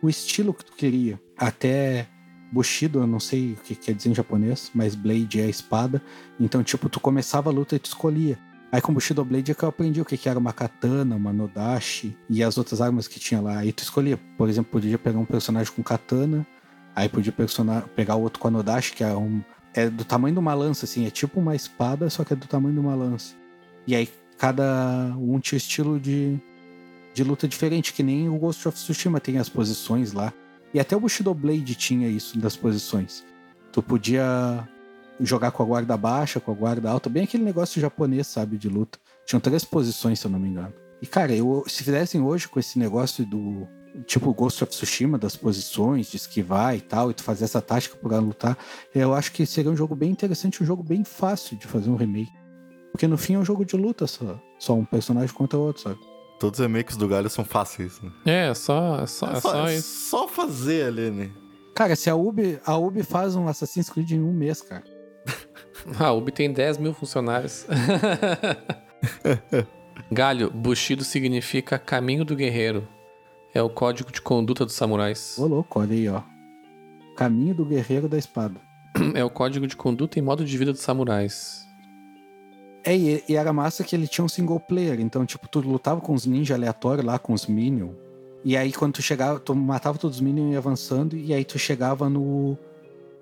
[0.02, 1.18] o estilo que tu queria.
[1.38, 2.06] Até
[2.52, 6.02] Bushido, eu não sei o que quer dizer em japonês, mas Blade é a espada.
[6.38, 8.38] Então, tipo, tu começava a luta e tu escolhia.
[8.72, 11.32] Aí com Bushido Blade é que eu aprendi o que, que era uma katana, uma
[11.32, 13.60] nodashi e as outras armas que tinha lá.
[13.60, 16.46] Aí tu escolhia, por exemplo, podia pegar um personagem com katana,
[16.96, 17.34] aí podia
[17.96, 19.42] pegar o outro com a nodashi, que é, um,
[19.74, 22.48] é do tamanho de uma lança, assim, é tipo uma espada, só que é do
[22.48, 23.36] tamanho de uma lança.
[23.88, 26.38] E aí cada um tinha estilo de,
[27.14, 30.34] de luta diferente, que nem o Ghost of Tsushima tem as posições lá.
[30.74, 33.24] E até o Bushido Blade tinha isso das posições.
[33.72, 34.68] Tu podia
[35.20, 38.70] jogar com a guarda baixa, com a guarda alta, bem aquele negócio japonês, sabe, de
[38.70, 39.00] luta.
[39.26, 40.74] Tinham três posições, se eu não me engano.
[41.02, 43.68] E, cara, eu, se fizessem hoje com esse negócio do.
[44.06, 47.96] Tipo Ghost of Tsushima, das posições, de esquivar e tal, e tu fazer essa tática
[47.96, 48.58] pra lutar,
[48.94, 51.96] eu acho que seria um jogo bem interessante, um jogo bem fácil de fazer um
[51.96, 52.32] remake.
[52.92, 54.38] Porque no fim é um jogo de luta só.
[54.60, 56.00] Só um personagem contra o outro, sabe?
[56.42, 58.12] Todos os remakes do Galho são fáceis, né?
[58.26, 61.32] É, só, é só, É é só, só é só fazer ali, né?
[61.74, 64.84] Cara, se a Ubi, a Ubi faz um Assassin's Creed em um mês, cara.
[66.00, 67.66] A Ubi tem 10 mil funcionários.
[70.12, 72.88] Galho, Bushido significa caminho do guerreiro.
[73.54, 75.38] É o código de conduta dos samurais.
[75.38, 76.22] Ô louco, olha aí, ó.
[77.16, 78.60] Caminho do Guerreiro da Espada.
[79.14, 81.66] É o código de conduta e modo de vida dos samurais.
[82.84, 86.02] É, e, e era massa que ele tinha um single player, então, tipo, tu lutava
[86.02, 87.96] com os ninjas aleatórios lá, com os minions.
[88.44, 91.44] E aí, quando tu chegava, tu matava todos os minions e ia avançando, e aí
[91.44, 92.58] tu chegava no,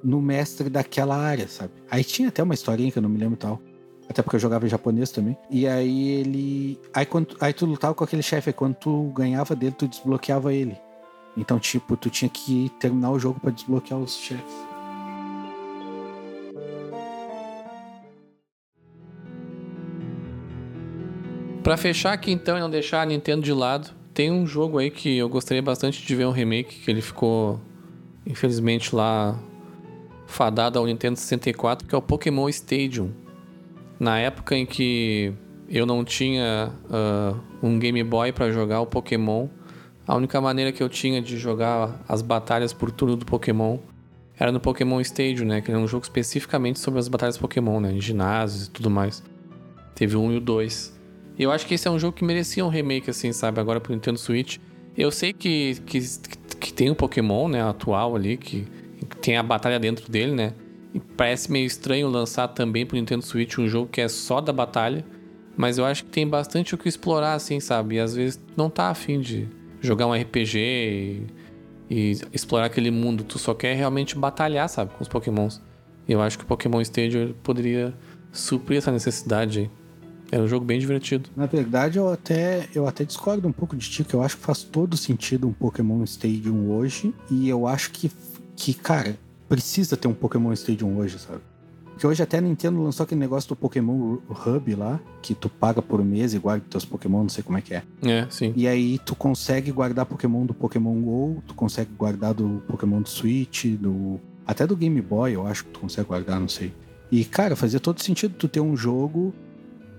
[0.04, 1.72] no mestre daquela área, sabe?
[1.90, 3.60] Aí tinha até uma historinha que eu não me lembro tal.
[4.10, 5.38] Até porque eu jogava em japonês também.
[5.50, 6.80] E aí ele.
[6.94, 10.54] Aí, quando, aí tu lutava com aquele chefe, aí quando tu ganhava dele, tu desbloqueava
[10.54, 10.78] ele.
[11.38, 14.54] Então, tipo, tu tinha que terminar o jogo pra desbloquear os chefes.
[21.64, 24.92] Pra fechar aqui então e não deixar a Nintendo de lado, tem um jogo aí
[24.92, 27.58] que eu gostaria bastante de ver um remake, que ele ficou,
[28.28, 29.40] infelizmente, lá
[30.34, 33.12] fadado ao Nintendo 64, que é o Pokémon Stadium.
[34.00, 35.32] Na época em que
[35.70, 39.48] eu não tinha uh, um Game Boy para jogar o Pokémon,
[40.06, 43.78] a única maneira que eu tinha de jogar as batalhas por turno do Pokémon
[44.38, 45.62] era no Pokémon Stadium, né?
[45.62, 47.94] Que era um jogo especificamente sobre as batalhas Pokémon, né?
[47.94, 49.24] Em ginásios e tudo mais.
[49.96, 51.00] Teve 1 e o 2.
[51.38, 53.62] E eu acho que esse é um jogo que merecia um remake, assim, sabe?
[53.62, 54.58] Agora pro Nintendo Switch.
[54.98, 56.00] Eu sei que, que,
[56.60, 57.62] que tem o Pokémon, né?
[57.62, 58.68] Atual ali, que
[59.22, 60.54] tem a batalha dentro dele, né?
[60.94, 64.54] E parece meio estranho lançar também pro Nintendo Switch um jogo que é só da
[64.54, 65.06] batalha.
[65.56, 67.96] Mas eu acho que tem bastante o que explorar, assim, sabe?
[67.96, 69.48] E às vezes não tá afim de
[69.82, 71.28] jogar um RPG e,
[71.90, 73.24] e explorar aquele mundo.
[73.24, 74.92] Tu só quer realmente batalhar, sabe?
[74.96, 75.62] Com os Pokémons.
[76.08, 77.94] E eu acho que o Pokémon Stadium poderia
[78.32, 79.72] suprir essa necessidade aí.
[80.32, 81.30] Era um jogo bem divertido.
[81.36, 84.44] Na verdade, eu até, eu até discordo um pouco de ti, que eu acho que
[84.44, 87.14] faz todo sentido um Pokémon Stadium hoje.
[87.30, 88.10] E eu acho que,
[88.56, 91.42] que cara, precisa ter um Pokémon Stadium hoje, sabe?
[91.94, 95.82] Porque hoje até a Nintendo lançou aquele negócio do Pokémon Hub lá, que tu paga
[95.82, 97.84] por mês e guarda teus Pokémon, não sei como é que é.
[98.02, 98.52] É, sim.
[98.56, 103.10] E aí tu consegue guardar Pokémon do Pokémon GO, tu consegue guardar do Pokémon do
[103.10, 104.20] Switch, do.
[104.46, 106.74] Até do Game Boy, eu acho que tu consegue guardar, não sei.
[107.12, 109.34] E, cara, fazia todo sentido tu ter um jogo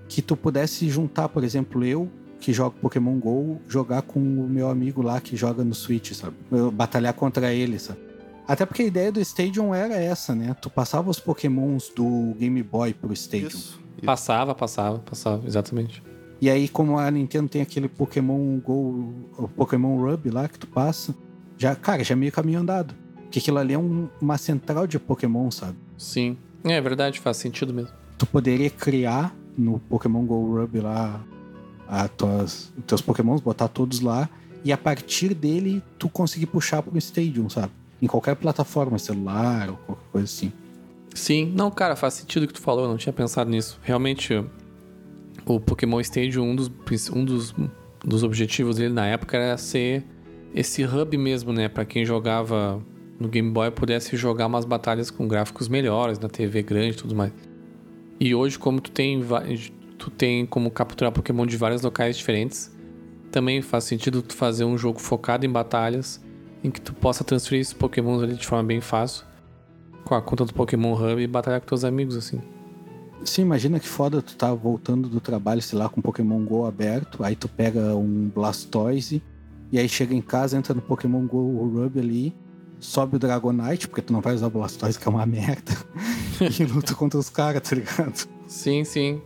[0.09, 4.69] que tu pudesse juntar, por exemplo, eu, que jogo Pokémon GO, jogar com o meu
[4.69, 6.35] amigo lá que joga no Switch, sabe?
[6.51, 8.01] Eu batalhar contra ele, sabe?
[8.47, 10.55] Até porque a ideia do Stadium era essa, né?
[10.61, 13.49] Tu passava os Pokémons do Game Boy pro Stadium.
[13.49, 13.80] Isso.
[14.05, 16.03] Passava, passava, passava, exatamente.
[16.40, 20.66] E aí, como a Nintendo tem aquele Pokémon Go, o Pokémon Rub lá que tu
[20.66, 21.14] passa,
[21.57, 22.95] já, cara, já é meio caminho andado.
[23.22, 25.76] Porque aquilo ali é um- uma central de Pokémon, sabe?
[25.97, 26.36] Sim.
[26.64, 27.92] É verdade, faz sentido mesmo.
[28.18, 31.24] Tu poderia criar no Pokémon Go Rub lá
[31.88, 34.28] a tuas, os teus Pokémons, botar todos lá,
[34.64, 37.72] e a partir dele tu conseguir puxar pro Stadium, sabe?
[38.05, 40.53] Em qualquer plataforma, celular ou qualquer coisa assim.
[41.15, 43.81] Sim, não, cara, faz sentido o que tu falou, eu não tinha pensado nisso.
[43.83, 44.45] Realmente,
[45.47, 46.71] o Pokémon Stadium, um dos,
[47.11, 47.55] um dos,
[48.05, 50.05] dos objetivos dele na época era ser
[50.55, 51.67] esse hub mesmo, né?
[51.67, 52.79] Pra quem jogava
[53.19, 57.15] no Game Boy pudesse jogar umas batalhas com gráficos melhores, na TV grande e tudo
[57.15, 57.33] mais.
[58.21, 59.25] E hoje, como tu tem,
[59.97, 62.71] tu tem como capturar Pokémon de vários locais diferentes,
[63.31, 66.24] também faz sentido tu fazer um jogo focado em batalhas,
[66.65, 69.25] em que tu possa transferir esses Pokémons ali de forma bem fácil
[70.05, 72.41] com a conta do Pokémon Hub e batalhar com teus amigos, assim.
[73.25, 77.23] Sim, imagina que foda tu tá voltando do trabalho, sei lá, com Pokémon GO aberto,
[77.25, 79.23] aí tu pega um Blastoise,
[79.73, 82.35] e aí chega em casa, entra no Pokémon GO Rub ali,
[82.81, 85.73] sobe o Dragonite, porque tu não vai usar o Blastoise, que é uma merda,
[86.59, 88.29] e luta contra os caras, tá ligado?
[88.47, 89.23] Sim, sim.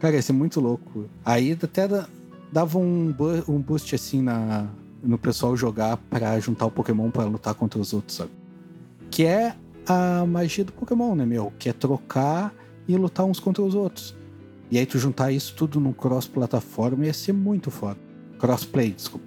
[0.00, 1.04] Cara, ia ser muito louco.
[1.24, 2.08] Aí até da-
[2.50, 4.66] dava um, bu- um boost assim na,
[5.02, 8.30] no pessoal jogar pra juntar o Pokémon pra lutar contra os outros, sabe?
[9.10, 9.54] Que é
[9.86, 11.52] a magia do Pokémon, né, meu?
[11.58, 12.54] Que é trocar
[12.86, 14.14] e lutar uns contra os outros.
[14.70, 17.98] E aí tu juntar isso tudo num cross-plataforma ia ser muito foda.
[18.38, 19.26] Crossplay, desculpa.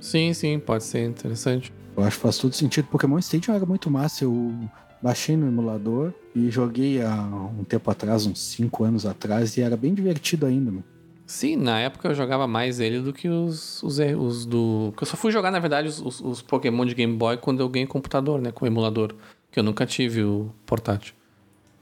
[0.00, 1.72] Sim, sim, pode ser interessante.
[1.96, 2.88] Eu acho que faz todo sentido.
[2.88, 4.24] Pokémon Stadium era muito massa.
[4.24, 4.54] Eu
[5.02, 7.22] baixei no emulador e joguei há
[7.58, 10.84] um tempo atrás, uns 5 anos atrás, e era bem divertido ainda, meu.
[11.26, 14.94] Sim, na época eu jogava mais ele do que os, os, os do.
[14.98, 17.86] Eu só fui jogar, na verdade, os, os, Pokémon de Game Boy quando eu ganhei
[17.86, 18.52] computador, né?
[18.52, 19.12] Com emulador.
[19.50, 21.14] Que eu nunca tive o portátil.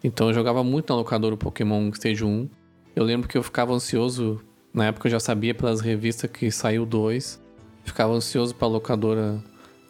[0.02, 2.48] Então eu jogava muito na locadora o Pokémon Stage 1.
[2.96, 4.40] Eu lembro que eu ficava ansioso.
[4.72, 7.38] Na época eu já sabia pelas revistas que saiu o 2.
[7.84, 9.42] Ficava ansioso pra locadora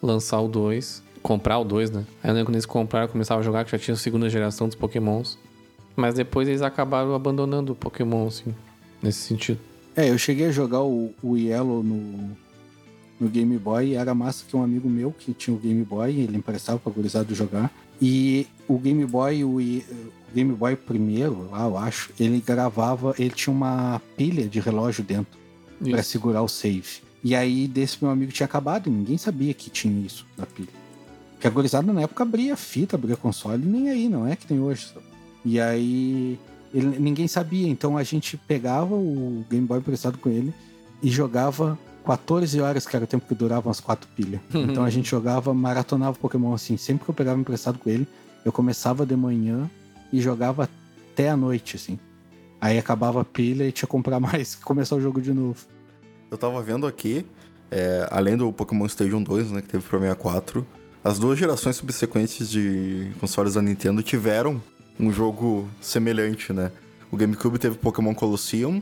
[0.03, 1.01] lançar o 2.
[1.21, 2.05] Comprar o 2, né?
[2.21, 4.29] Aí eu lembro quando eles compraram, eu começava a jogar, que já tinha a segunda
[4.29, 5.39] geração dos Pokémons.
[5.95, 8.53] Mas depois eles acabaram abandonando o Pokémon, assim,
[9.05, 9.59] nesse sentido.
[9.95, 12.31] É, eu cheguei a jogar o, o Yellow no,
[13.19, 16.19] no Game Boy e era massa que um amigo meu que tinha o Game Boy,
[16.19, 17.71] ele emprestava pra gurizada jogar.
[18.01, 23.29] E o Game Boy, o, o Game Boy primeiro, lá eu acho, ele gravava, ele
[23.29, 25.39] tinha uma pilha de relógio dentro
[25.79, 26.09] pra Isso.
[26.09, 27.05] segurar o save.
[27.23, 30.69] E aí desse meu amigo tinha acabado e ninguém sabia que tinha isso na pilha.
[31.31, 34.59] Porque a gurizada na época abria fita, abria console, nem aí, não é que tem
[34.59, 34.87] hoje.
[34.93, 35.05] sabe?
[35.43, 36.37] E aí
[36.75, 40.53] ele- ninguém sabia, então a gente pegava o Game Boy emprestado com ele
[41.01, 44.41] e jogava 14 horas, que era o tempo que duravam as quatro pilhas.
[44.53, 46.77] Então a gente jogava, maratonava Pokémon assim.
[46.77, 48.07] Sempre que eu pegava emprestado com ele,
[48.43, 49.69] eu começava de manhã
[50.13, 50.69] e jogava
[51.11, 51.97] até a noite, assim.
[52.61, 55.65] Aí acabava a pilha e tinha que comprar mais e começar o jogo de novo.
[56.29, 57.25] Eu tava vendo aqui,
[57.71, 60.65] É, além do Pokémon Stadium 2, né, que teve pro 64,
[61.03, 64.61] as duas gerações subsequentes de consoles da Nintendo tiveram
[64.99, 66.71] um jogo semelhante, né?
[67.11, 68.81] O GameCube teve Pokémon Colosseum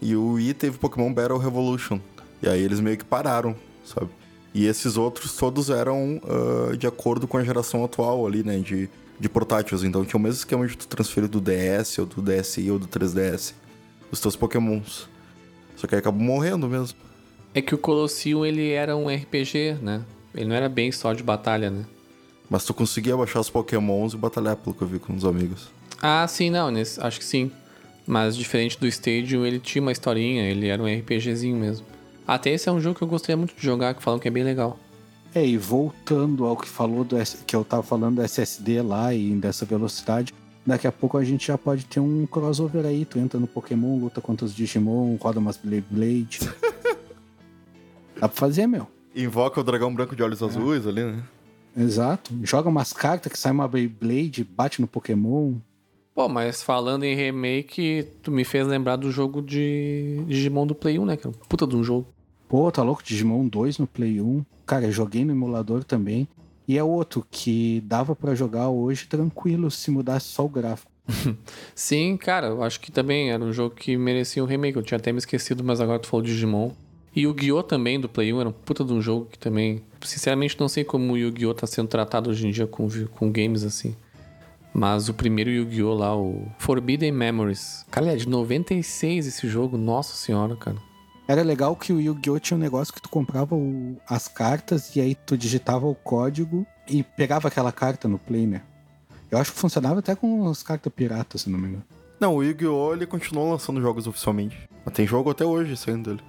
[0.00, 2.00] e o Wii teve Pokémon Battle Revolution.
[2.42, 3.54] E aí eles meio que pararam,
[3.84, 4.10] sabe?
[4.54, 8.58] E esses outros todos eram uh, de acordo com a geração atual ali, né?
[8.58, 8.88] De,
[9.18, 9.82] de portáteis.
[9.82, 12.86] Então tinha o mesmo esquema de tu transferir do DS, ou do DSi, ou do
[12.86, 13.54] 3DS.
[14.10, 15.08] Os teus Pokémons.
[15.76, 16.98] Só que aí acabou morrendo mesmo.
[17.54, 20.02] É que o Colosseum, ele era um RPG, né?
[20.34, 21.84] Ele não era bem só de batalha, né?
[22.52, 25.70] Mas tu conseguia baixar os Pokémons e batalhar, pelo que eu vi com os amigos.
[26.02, 27.50] Ah, sim, não, nesse, acho que sim.
[28.06, 31.86] Mas diferente do Stadium, ele tinha uma historinha, ele era um RPGzinho mesmo.
[32.28, 34.30] Até esse é um jogo que eu gostaria muito de jogar, que falam que é
[34.30, 34.78] bem legal.
[35.34, 39.14] É, e voltando ao que falou do S- que eu tava falando do SSD lá
[39.14, 40.34] e dessa velocidade,
[40.66, 43.06] daqui a pouco a gente já pode ter um crossover aí.
[43.06, 46.40] Tu entra no Pokémon, luta contra os Digimon, roda umas Blade Blade.
[48.20, 48.86] Dá pra fazer, meu.
[49.16, 51.22] Invoca o dragão branco de olhos azuis ali, né?
[51.76, 52.32] Exato.
[52.42, 55.54] Joga umas cartas que sai uma Beyblade, bate no Pokémon.
[56.14, 60.98] Pô, mas falando em remake, tu me fez lembrar do jogo de Digimon do Play
[60.98, 61.16] 1, né?
[61.16, 62.06] Que é um puta de um jogo.
[62.48, 63.02] Pô, tá louco?
[63.02, 64.44] Digimon 2 no Play 1.
[64.66, 66.28] Cara, eu joguei no emulador também.
[66.68, 70.92] E é outro que dava pra jogar hoje tranquilo se mudasse só o gráfico.
[71.74, 74.76] Sim, cara, eu acho que também era um jogo que merecia um remake.
[74.76, 76.72] Eu tinha até me esquecido, mas agora tu falou de Digimon.
[77.14, 77.62] E o Yu-Gi-Oh!
[77.62, 79.82] também, do Play 1, era um puta de um jogo que também...
[80.02, 81.54] Sinceramente, não sei como o Yu-Gi-Oh!
[81.54, 83.94] tá sendo tratado hoje em dia com, com games assim.
[84.74, 85.92] Mas o primeiro Yu-Gi-Oh!
[85.94, 87.84] lá, o Forbidden Memories.
[87.90, 90.76] Cara, ele é de 96 esse jogo, nossa senhora, cara.
[91.28, 92.38] Era legal que o Yu-Gi-Oh!
[92.40, 96.66] tinha um negócio que tu comprava o- as cartas e aí tu digitava o código
[96.88, 98.62] e pegava aquela carta no Play, né?
[99.30, 101.84] Eu acho que funcionava até com as cartas piratas, se não me engano.
[102.18, 102.94] Não, o Yu-Gi-Oh!
[102.94, 104.56] ele continuou lançando jogos oficialmente.
[104.84, 106.22] Mas tem jogo até hoje saindo dele.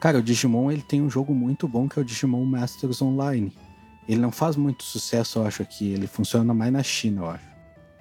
[0.00, 3.52] Cara, o Digimon ele tem um jogo muito bom que é o Digimon Masters Online.
[4.08, 5.92] Ele não faz muito sucesso, eu acho, aqui.
[5.92, 7.44] Ele funciona mais na China, eu acho.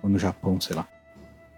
[0.03, 0.87] Ou no Japão, sei lá.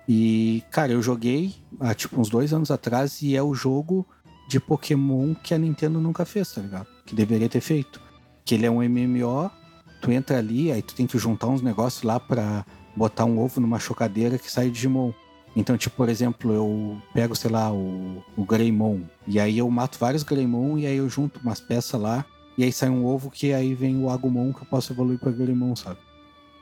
[0.07, 4.07] E, cara, eu joguei há tipo uns dois anos atrás e é o jogo
[4.47, 6.87] de Pokémon que a Nintendo nunca fez, tá ligado?
[7.05, 7.99] Que deveria ter feito.
[8.45, 9.51] Que ele é um MMO,
[10.01, 12.65] tu entra ali, aí tu tem que juntar uns negócios lá pra
[12.95, 15.11] botar um ovo numa chocadeira que sai Digimon.
[15.57, 19.01] Então, tipo, por exemplo, eu pego, sei lá, o, o Greymon.
[19.25, 22.23] E aí eu mato vários Greymon e aí eu junto umas peças lá.
[22.55, 25.31] E aí sai um ovo que aí vem o Agumon que eu posso evoluir pra
[25.31, 25.97] Greymon, sabe?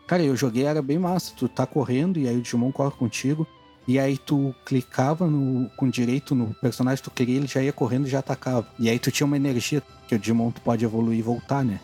[0.08, 1.34] Cara, eu joguei, era bem massa.
[1.36, 3.46] Tu tá correndo e aí o Digimon corre contigo.
[3.86, 7.74] E aí tu clicava no, com direito no personagem que tu queria, ele já ia
[7.74, 8.66] correndo e já atacava.
[8.80, 11.82] E aí tu tinha uma energia, que o Digimon tu pode evoluir e voltar, né?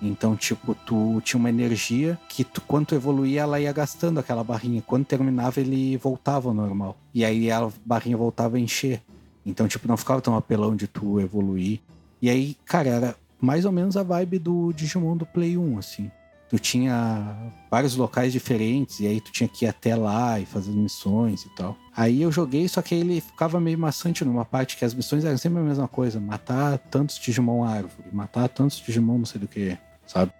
[0.00, 4.44] Então, tipo, tu tinha uma energia que tu, quando tu evoluía, ela ia gastando aquela
[4.44, 4.82] barrinha.
[4.82, 6.96] Quando terminava, ele voltava ao normal.
[7.14, 9.02] E aí a barrinha voltava a encher.
[9.44, 11.80] Então, tipo, não ficava tão apelão de tu evoluir.
[12.20, 16.10] E aí, cara, era mais ou menos a vibe do Digimon do Play 1, assim.
[16.48, 20.70] Tu tinha vários locais diferentes, e aí tu tinha que ir até lá e fazer
[20.70, 21.76] missões e tal.
[21.94, 25.36] Aí eu joguei, só que ele ficava meio maçante numa parte que as missões eram
[25.36, 29.76] sempre a mesma coisa: matar tantos Digimon árvore, matar tantos Digimon não sei do que,
[30.06, 30.32] sabe?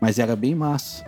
[0.00, 1.04] Mas era bem massa.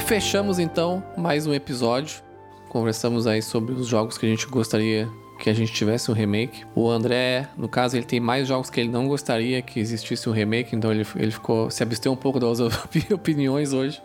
[0.00, 2.22] Fechamos então mais um episódio.
[2.68, 6.64] Conversamos aí sobre os jogos que a gente gostaria que a gente tivesse um remake.
[6.74, 10.32] O André, no caso, ele tem mais jogos que ele não gostaria que existisse um
[10.32, 12.60] remake, então ele, ele ficou se absteu um pouco das
[13.10, 14.02] opiniões hoje.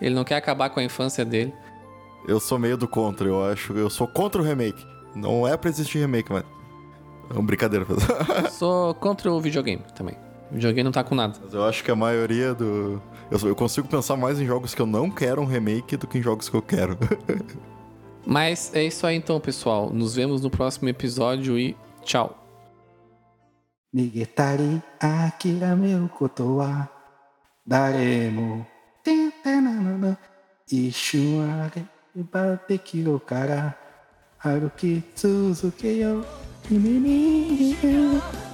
[0.00, 1.54] Ele não quer acabar com a infância dele.
[2.26, 3.72] Eu sou meio do contra, eu acho.
[3.72, 4.91] Eu sou contra o remake.
[5.15, 6.43] Não é pra existir remake, mas.
[7.29, 7.85] É uma brincadeira.
[8.51, 10.15] Sou contra o videogame também.
[10.49, 11.37] O videogame não tá com nada.
[11.43, 13.01] Mas eu acho que a maioria do.
[13.29, 16.07] Eu, sou- eu consigo pensar mais em jogos que eu não quero um remake do
[16.07, 16.97] que em jogos que eu quero.
[18.25, 19.89] Mas é isso aí então, pessoal.
[19.89, 22.43] Nos vemos no próximo episódio e tchau.
[23.95, 26.89] 逃げたり諦めることは
[27.67, 28.65] 誰も
[29.03, 30.17] てんてなのの
[30.67, 31.83] 一瞬あれ
[32.31, 33.77] ばできるから
[34.42, 36.26] 歩き続けよう。
[36.68, 37.76] 君に「